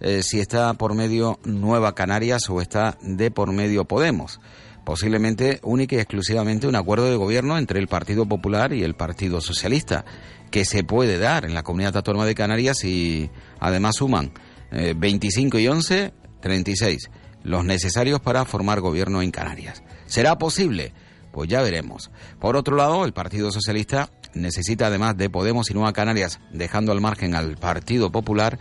[0.01, 4.41] eh, si está por medio Nueva Canarias o está de por medio Podemos.
[4.85, 9.41] Posiblemente única y exclusivamente un acuerdo de gobierno entre el Partido Popular y el Partido
[9.41, 10.05] Socialista,
[10.51, 14.33] que se puede dar en la comunidad autónoma de Canarias y además suman
[14.71, 17.11] eh, 25 y 11, 36,
[17.43, 19.83] los necesarios para formar gobierno en Canarias.
[20.07, 20.93] ¿Será posible?
[21.33, 22.11] Pues ya veremos.
[22.41, 27.01] Por otro lado, el Partido Socialista necesita, además de Podemos y Nueva Canarias, dejando al
[27.01, 28.59] margen al Partido Popular,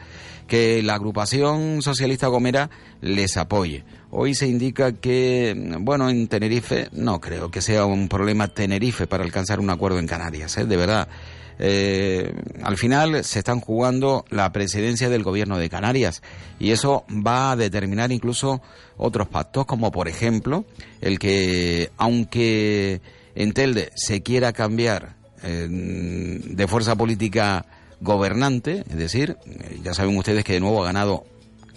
[0.47, 2.69] que la agrupación socialista Gomera
[3.01, 3.83] les apoye.
[4.11, 9.23] Hoy se indica que, bueno, en Tenerife no creo que sea un problema Tenerife para
[9.23, 10.65] alcanzar un acuerdo en Canarias, ¿eh?
[10.65, 11.07] de verdad.
[11.57, 12.33] Eh,
[12.63, 16.21] al final se están jugando la presidencia del gobierno de Canarias
[16.59, 18.61] y eso va a determinar incluso
[18.97, 20.65] otros pactos, como por ejemplo
[21.01, 23.01] el que, aunque
[23.35, 27.65] en Telde se quiera cambiar eh, de fuerza política
[28.01, 31.25] gobernante, es decir, eh, ya saben ustedes que de nuevo ha ganado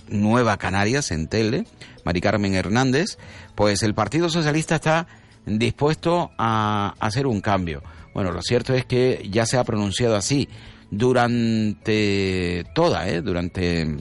[0.09, 1.67] Nueva Canarias en Telde,
[2.05, 3.19] Mari Carmen Hernández,
[3.55, 5.07] pues el Partido Socialista está
[5.47, 7.83] dispuesto a hacer un cambio.
[8.15, 10.49] Bueno, lo cierto es que ya se ha pronunciado así
[10.91, 13.21] durante toda, ¿eh?
[13.23, 13.97] durante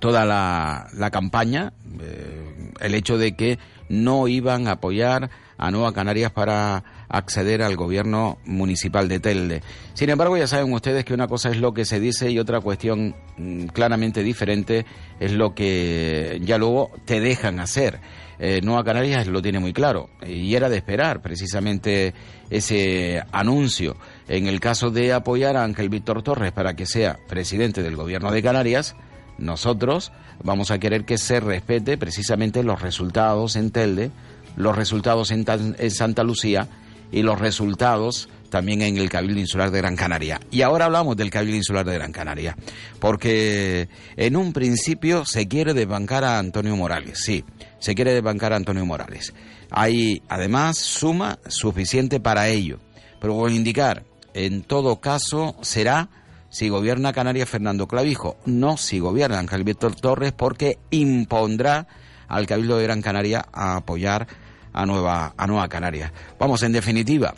[0.00, 5.92] toda la, la campaña, eh, el hecho de que no iban a apoyar a Nueva
[5.92, 9.62] Canarias para acceder al gobierno municipal de Telde.
[9.94, 12.60] Sin embargo, ya saben ustedes que una cosa es lo que se dice y otra
[12.60, 14.86] cuestión mm, claramente diferente
[15.18, 18.00] es lo que ya luego te dejan hacer.
[18.40, 22.14] Eh, Nueva Canarias lo tiene muy claro y era de esperar precisamente
[22.50, 23.96] ese anuncio.
[24.28, 28.30] En el caso de apoyar a Ángel Víctor Torres para que sea presidente del gobierno
[28.30, 28.94] de Canarias,
[29.38, 34.10] nosotros vamos a querer que se respete precisamente los resultados en Telde,
[34.58, 36.68] los resultados en, Tan- en Santa Lucía
[37.10, 40.40] y los resultados también en el Cabildo Insular de Gran Canaria.
[40.50, 42.56] Y ahora hablamos del Cabildo Insular de Gran Canaria,
[42.98, 47.44] porque en un principio se quiere desbancar a Antonio Morales, sí,
[47.78, 49.32] se quiere desbancar a Antonio Morales.
[49.70, 52.78] Hay además suma suficiente para ello,
[53.20, 54.04] pero voy a indicar,
[54.34, 56.08] en todo caso será
[56.50, 61.86] si gobierna Canarias Fernando Clavijo, no si gobierna Ángel Víctor Torres, porque impondrá
[62.28, 64.26] al Cabildo de Gran Canaria a apoyar
[64.72, 66.12] a Nueva, a Nueva Canarias.
[66.38, 67.34] Vamos, en definitiva,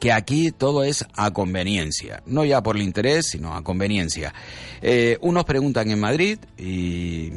[0.00, 4.32] que aquí todo es a conveniencia, no ya por el interés, sino a conveniencia.
[4.82, 7.30] Eh, unos preguntan en Madrid y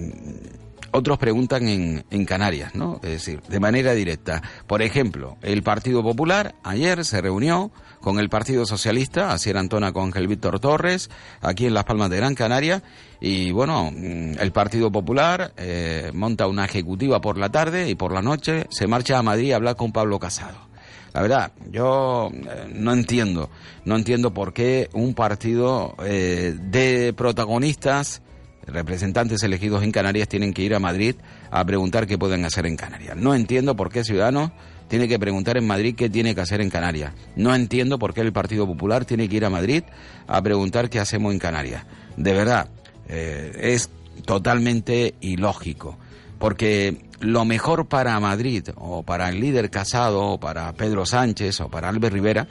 [0.97, 2.99] otros preguntan en, en Canarias, ¿no?
[3.03, 4.41] Es decir, de manera directa.
[4.67, 7.71] Por ejemplo, el Partido Popular ayer se reunió
[8.01, 11.09] con el Partido Socialista, así era Antona con Ángel Víctor Torres,
[11.41, 12.83] aquí en Las Palmas de Gran Canaria,
[13.19, 18.13] y bueno, mm, el Partido Popular eh, monta una ejecutiva por la tarde y por
[18.13, 20.67] la noche se marcha a Madrid a hablar con Pablo Casado.
[21.13, 23.49] La verdad, yo eh, no entiendo,
[23.85, 28.21] no entiendo por qué un partido eh, de protagonistas,
[28.67, 31.15] representantes elegidos en Canarias, tienen que ir a Madrid
[31.49, 33.15] a preguntar qué pueden hacer en Canarias.
[33.17, 34.51] No entiendo por qué Ciudadanos
[34.87, 37.13] tiene que preguntar en Madrid qué tiene que hacer en Canarias.
[37.35, 39.83] No entiendo por qué el Partido Popular tiene que ir a Madrid
[40.27, 41.85] a preguntar qué hacemos en Canarias.
[42.15, 42.69] De verdad,
[43.07, 43.89] eh, es
[44.25, 45.97] totalmente ilógico.
[46.39, 51.69] Porque lo mejor para Madrid, o para el líder Casado, o para Pedro Sánchez, o
[51.69, 52.47] para Albert Rivera,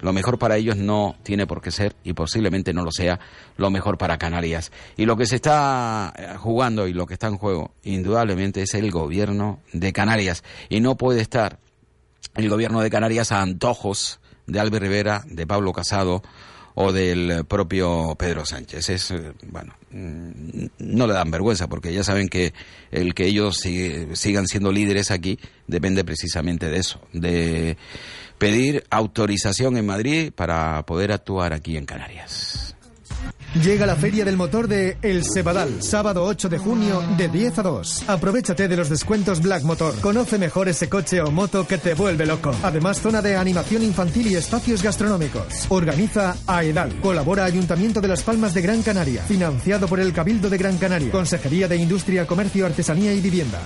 [0.00, 3.18] lo mejor para ellos no tiene por qué ser, y posiblemente no lo sea,
[3.56, 4.72] lo mejor para Canarias.
[4.96, 8.74] Y lo que se está eh, jugando y lo que está en juego, indudablemente, es
[8.74, 10.44] el gobierno de Canarias.
[10.68, 11.58] Y no puede estar
[12.34, 16.22] el gobierno de Canarias a antojos de Albert Rivera, de Pablo Casado
[16.78, 18.90] o del propio Pedro Sánchez.
[18.90, 22.52] Es, eh, bueno, mm, no le dan vergüenza porque ya saben que
[22.90, 27.78] el que ellos si- sigan siendo líderes aquí depende precisamente de eso, de
[28.38, 32.66] pedir autorización en Madrid para poder actuar aquí en Canarias.
[33.62, 37.62] Llega la Feria del Motor de El Sebadal, sábado 8 de junio de 10 a
[37.62, 38.08] 2.
[38.08, 39.98] Aprovechate de los descuentos Black Motor.
[40.00, 42.54] Conoce mejor ese coche o moto que te vuelve loco.
[42.62, 45.66] Además, zona de animación infantil y espacios gastronómicos.
[45.70, 47.00] Organiza AEDAL.
[47.00, 49.22] Colabora Ayuntamiento de Las Palmas de Gran Canaria.
[49.22, 51.10] Financiado por el Cabildo de Gran Canaria.
[51.10, 53.62] Consejería de Industria, Comercio, Artesanía y Vivienda.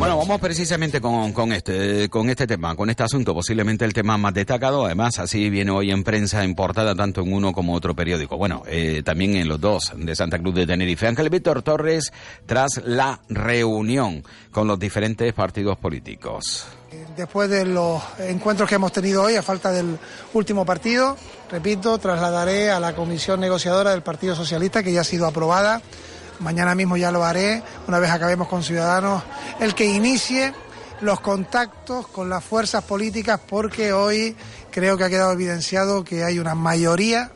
[0.00, 4.32] Bueno, vamos precisamente con, este, con este tema, con este asunto, posiblemente el tema más
[4.32, 4.86] destacado.
[4.86, 8.38] Además, así viene hoy en prensa, en portada, tanto en uno como otro periódico.
[8.38, 11.06] Bueno, eh, también en los dos de Santa Cruz de Tenerife.
[11.06, 12.14] Ángel Víctor Torres,
[12.46, 16.66] tras la reunión con los diferentes partidos políticos.
[17.14, 19.98] Después de los encuentros que hemos tenido hoy, a falta del
[20.32, 21.14] último partido,
[21.50, 25.82] repito, trasladaré a la comisión negociadora del Partido Socialista, que ya ha sido aprobada.
[26.40, 29.22] Mañana mismo ya lo haré, una vez acabemos con Ciudadanos,
[29.60, 30.54] el que inicie
[31.02, 34.36] los contactos con las fuerzas políticas, porque hoy
[34.70, 37.30] creo que ha quedado evidenciado que hay una mayoría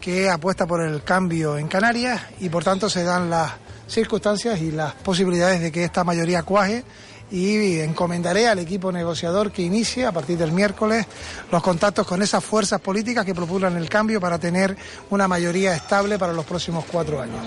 [0.00, 3.52] que apuesta por el cambio en Canarias y por tanto se dan las
[3.86, 6.84] circunstancias y las posibilidades de que esta mayoría cuaje
[7.30, 11.06] y encomendaré al equipo negociador que inicie a partir del miércoles
[11.50, 14.76] los contactos con esas fuerzas políticas que propulan el cambio para tener
[15.10, 17.38] una mayoría estable para los próximos cuatro años.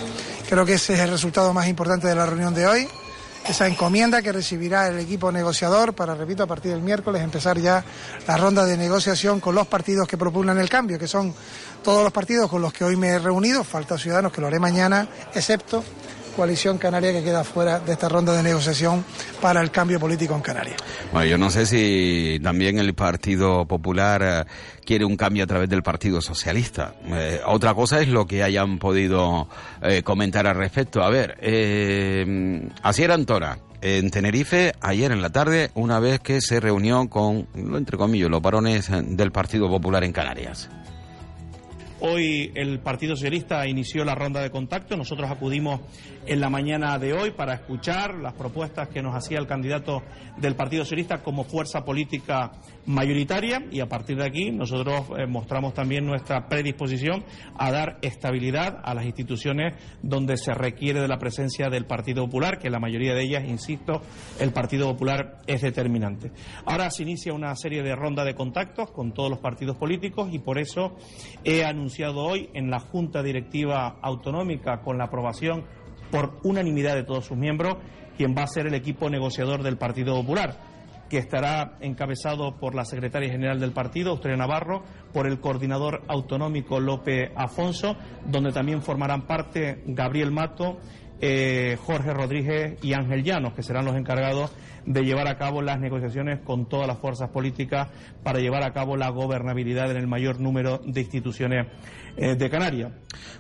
[0.48, 2.88] Creo que ese es el resultado más importante de la reunión de hoy.
[3.48, 7.84] Esa encomienda que recibirá el equipo negociador para, repito, a partir del miércoles empezar ya
[8.26, 11.34] la ronda de negociación con los partidos que propugnan el cambio, que son
[11.84, 14.60] todos los partidos con los que hoy me he reunido, falta Ciudadanos que lo haré
[14.60, 15.84] mañana, excepto
[16.36, 19.06] Coalición Canaria que queda fuera de esta ronda de negociación
[19.42, 20.78] para el cambio político en Canarias.
[21.12, 24.52] Bueno, yo no sé si también el Partido Popular eh,
[24.86, 26.96] quiere un cambio a través del Partido Socialista.
[27.06, 29.48] Eh, otra cosa es lo que hayan podido
[29.82, 31.04] eh, comentar al respecto.
[31.04, 36.60] A ver, eh, Asier Antona, en Tenerife, ayer en la tarde, una vez que se
[36.60, 40.70] reunió con, entre comillas, los varones del Partido Popular en Canarias.
[42.06, 44.98] Hoy el Partido Socialista inició la ronda de contacto.
[44.98, 45.80] Nosotros acudimos
[46.26, 50.04] en la mañana de hoy para escuchar las propuestas que nos hacía el candidato
[50.36, 52.52] del Partido Socialista como fuerza política
[52.86, 57.24] mayoritaria y a partir de aquí nosotros eh, mostramos también nuestra predisposición
[57.58, 62.60] a dar estabilidad a las instituciones donde se requiere de la presencia del Partido Popular,
[62.60, 64.02] que la mayoría de ellas, insisto,
[64.42, 66.34] el Partido Popular es determinante.
[66.66, 70.40] Ahora se inicia una serie de ronda de contactos con todos los partidos políticos y
[70.40, 70.98] por eso
[71.46, 75.64] he anunciado hoy en la Junta Directiva Autonómica con la aprobación
[76.12, 77.78] por unanimidad de todos sus miembros
[78.18, 80.58] quien va a ser el equipo negociador del Partido Popular
[81.10, 84.84] que estará encabezado por la secretaria general del partido, Australia Navarro,
[85.14, 90.80] por el coordinador autonómico López Afonso, donde también formarán parte Gabriel Mato,
[91.22, 94.52] eh, Jorge Rodríguez y Ángel Llanos, que serán los encargados
[94.86, 97.90] de llevar a cabo las negociaciones con todas las fuerzas políticas
[98.24, 101.68] para llevar a cabo la gobernabilidad en el mayor número de instituciones
[102.16, 102.92] eh, de Canarias.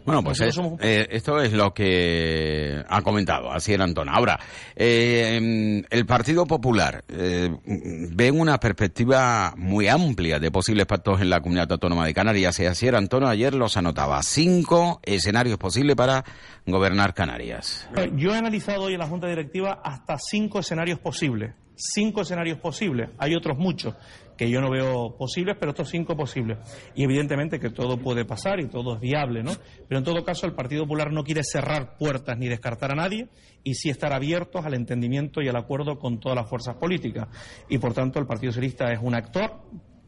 [0.04, 4.10] Bueno, pues eh, esto es lo que ha comentado así era Antón.
[4.10, 4.40] Ahora,
[4.76, 11.72] eh, el Partido Popular ve una perspectiva muy amplia de posibles pactos en la comunidad
[11.72, 12.60] autónoma de Canarias.
[12.60, 14.22] Y así era Antonio ayer los anotaba.
[14.24, 16.24] Cinco escenarios posibles para
[16.66, 17.88] gobernar Canarias.
[18.16, 21.33] Yo he analizado hoy en la Junta Directiva hasta cinco escenarios posibles.
[21.76, 23.10] Cinco escenarios posibles.
[23.18, 23.96] Hay otros muchos
[24.38, 26.60] que yo no veo posibles, pero estos cinco posibles.
[26.96, 29.52] Y evidentemente que todo puede pasar y todo es viable, ¿no?
[29.88, 33.28] Pero en todo caso el Partido Popular no quiere cerrar puertas ni descartar a nadie
[33.64, 37.28] y sí estar abiertos al entendimiento y al acuerdo con todas las fuerzas políticas.
[37.70, 39.62] Y por tanto el Partido Socialista es un actor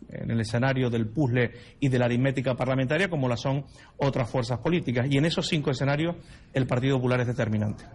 [0.09, 3.65] en el escenario del puzzle y de la aritmética parlamentaria como la son
[3.97, 5.07] otras fuerzas políticas.
[5.09, 6.15] Y en esos cinco escenarios
[6.53, 7.85] el Partido Popular es determinante.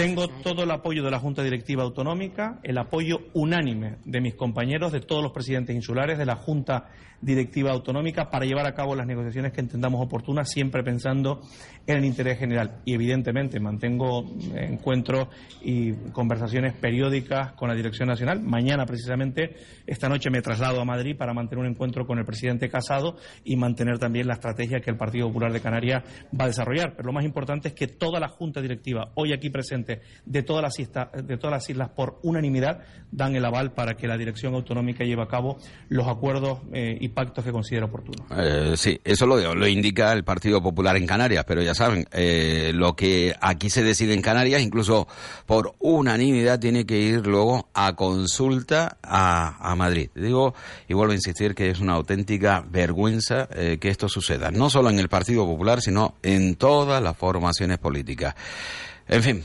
[0.00, 4.92] Tengo todo el apoyo de la Junta Directiva Autonómica, el apoyo unánime de mis compañeros,
[4.92, 6.88] de todos los presidentes insulares, de la Junta
[7.20, 11.40] Directiva Autonómica, para llevar a cabo las negociaciones que entendamos oportunas, siempre pensando
[11.86, 12.80] en el interés general.
[12.84, 15.28] Y, evidentemente, mantengo encuentros
[15.62, 18.40] y conversaciones periódicas con la Dirección Nacional.
[18.40, 19.56] Mañana, precisamente,
[19.86, 23.56] esta noche me traslado a Madrid para mantener un encuentro con el presidente Casado y
[23.56, 26.02] mantener también la estrategia que el Partido Popular de Canarias
[26.38, 26.94] va a desarrollar.
[26.96, 30.62] Pero lo más importante es que toda la Junta Directiva, hoy aquí presente, de todas
[30.62, 34.54] las islas, de todas las islas por unanimidad, dan el aval para que la Dirección
[34.54, 35.58] Autonómica lleve a cabo
[35.88, 38.26] los acuerdos eh, y pactos que considere oportunos.
[38.36, 42.94] Eh, sí, eso lo, indica el Partido Popular en Canarias, pero ya saben, eh, lo
[42.96, 45.06] que aquí se decide en Canarias, incluso
[45.46, 50.10] por unanimidad, tiene que ir luego a consulta a, a Madrid.
[50.14, 50.54] Digo,
[50.88, 54.90] y vuelvo a insistir que es una auténtica vergüenza eh, que esto suceda, no solo
[54.90, 58.34] en el Partido Popular, sino en todas las formaciones políticas.
[59.08, 59.44] En fin,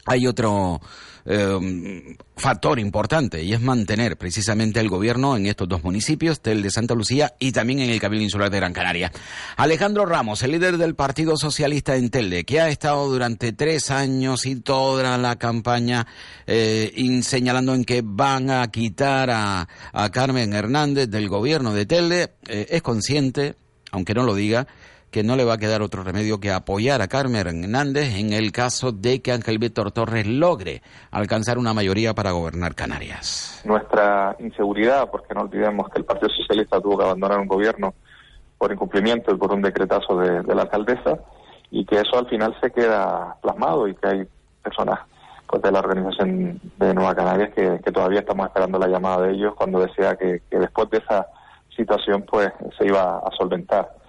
[0.05, 0.81] Hay otro
[1.25, 6.69] eh, factor importante y es mantener precisamente el gobierno en estos dos municipios, el de
[6.69, 9.11] Santa Lucía y también en el Cabildo Insular de Gran Canaria.
[9.55, 14.45] Alejandro Ramos, el líder del Partido Socialista en Telde, que ha estado durante tres años
[14.45, 16.05] y toda la campaña
[16.45, 16.91] eh,
[17.23, 22.67] señalando en que van a quitar a, a Carmen Hernández del gobierno de Telde, eh,
[22.69, 23.55] es consciente,
[23.91, 24.67] aunque no lo diga,
[25.13, 28.51] que no le va a quedar otro remedio que apoyar a Carmen Hernández en el
[28.51, 33.61] caso de que Ángel Víctor Torres logre alcanzar una mayoría para gobernar Canarias.
[33.63, 37.93] nuestra inseguridad, porque no olvidemos que el Partido Socialista tuvo que abandonar un gobierno
[38.57, 41.19] por incumplimiento y por un decretazo de, la alcaldesa,
[41.69, 44.27] y que eso al final se queda plasmado y que hay
[44.63, 44.99] personas
[45.45, 49.33] pues, de la organización de Nueva Canarias que, que todavía estamos esperando la llamada de
[49.33, 51.27] ellos cuando decía que, que después de esa
[51.75, 52.49] situación pues
[52.79, 54.02] se iba a solventar.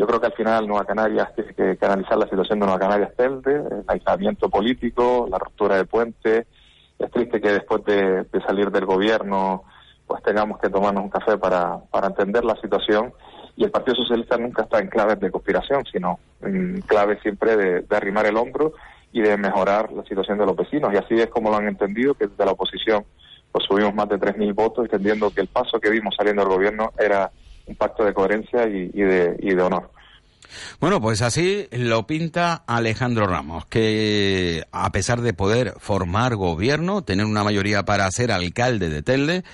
[0.00, 2.80] Yo creo que al final Nueva Canarias tiene que, que analizar la situación de Nueva
[2.80, 6.46] Canarias Telde, el aislamiento político, la ruptura de puente.
[6.98, 9.64] Es triste que después de, salir del gobierno
[10.06, 13.12] pues tengamos que tomarnos un café para, para entender la situación.
[13.56, 17.80] Y el Partido Socialista nunca está en claves de conspiración, sino en claves siempre de,
[17.82, 18.72] de arrimar el hombro
[19.12, 20.94] y de mejorar la situación de los vecinos.
[20.94, 23.04] Y así es como lo han entendido, que desde la oposición
[23.52, 26.90] pues subimos más de 3.000 votos, entendiendo que el paso que vimos saliendo del gobierno
[26.98, 27.30] era
[27.70, 29.90] un pacto de coherencia y, de, y de honor.
[30.80, 37.26] Bueno, pues así lo pinta Alejandro Ramos, que a pesar de poder formar gobierno, tener
[37.26, 39.44] una mayoría para ser alcalde de Telde,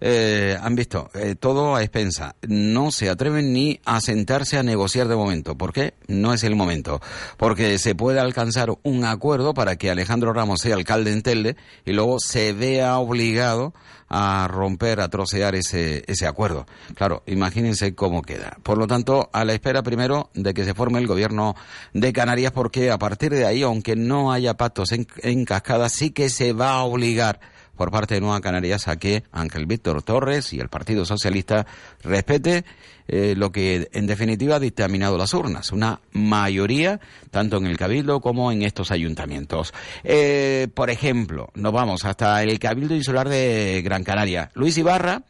[0.00, 2.36] eh, han visto eh, todo a expensa.
[2.46, 5.56] No se atreven ni a sentarse a negociar de momento.
[5.56, 5.94] ¿Por qué?
[6.06, 7.00] No es el momento.
[7.36, 11.92] Porque se puede alcanzar un acuerdo para que Alejandro Ramos sea alcalde en Telde y
[11.92, 13.72] luego se vea obligado
[14.16, 16.66] a romper, a trocear ese, ese acuerdo.
[16.94, 18.56] Claro, imagínense cómo queda.
[18.62, 21.56] Por lo tanto, a la espera primero de que se forme el gobierno
[21.94, 26.10] de Canarias, porque a partir de ahí, aunque no haya pactos en, en cascada, sí
[26.10, 27.40] que se va a obligar
[27.76, 31.66] por parte de Nueva Canarias a que Ángel Víctor Torres y el Partido Socialista
[32.02, 32.64] respete
[33.06, 37.00] eh, lo que en definitiva ha dictaminado las urnas, una mayoría
[37.30, 39.74] tanto en el Cabildo como en estos ayuntamientos.
[40.04, 44.50] Eh, por ejemplo, nos vamos hasta el Cabildo Insular de Gran Canaria.
[44.54, 45.22] Luis Ibarra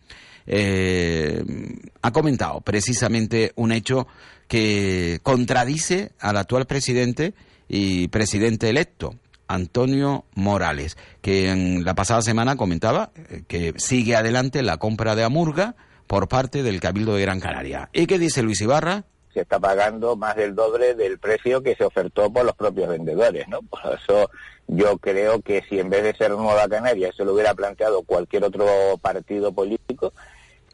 [0.47, 1.43] eh,
[2.03, 4.07] ha comentado precisamente un hecho
[4.47, 7.35] que contradice al actual presidente
[7.69, 9.17] y presidente electo.
[9.55, 15.25] Antonio Morales, que en la pasada semana comentaba eh, que sigue adelante la compra de
[15.25, 15.77] Amurga
[16.07, 17.89] por parte del Cabildo de Gran Canaria.
[17.93, 19.05] ¿Y qué dice Luis Ibarra?
[19.35, 23.49] se está pagando más del doble del precio que se ofertó por los propios vendedores,
[23.49, 23.61] ¿no?
[23.63, 24.31] Por eso
[24.69, 28.45] yo creo que si en vez de ser Nueva Canaria se lo hubiera planteado cualquier
[28.45, 28.67] otro
[29.03, 30.13] partido político,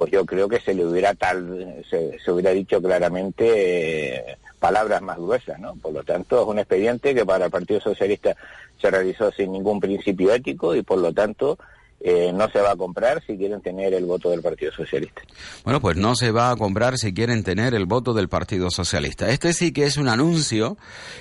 [0.01, 5.19] pues yo creo que se le hubiera tal, se, hubiera dicho claramente eh, palabras más
[5.19, 5.75] gruesas, ¿no?
[5.75, 8.35] Por lo tanto, es un expediente que para el Partido Socialista
[8.81, 11.59] se realizó sin ningún principio ético y por lo tanto
[12.01, 15.21] eh, no se va a comprar si quieren tener el voto del Partido Socialista.
[15.65, 19.29] Bueno, pues no se va a comprar si quieren tener el voto del Partido Socialista.
[19.29, 20.79] Este sí que es un anuncio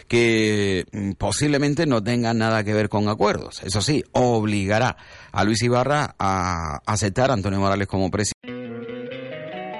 [0.07, 3.61] que mm, posiblemente no tenga nada que ver con acuerdos.
[3.61, 4.95] Eso sí, obligará
[5.33, 8.58] a Luis Ibarra a aceptar a Antonio Morales como presidente.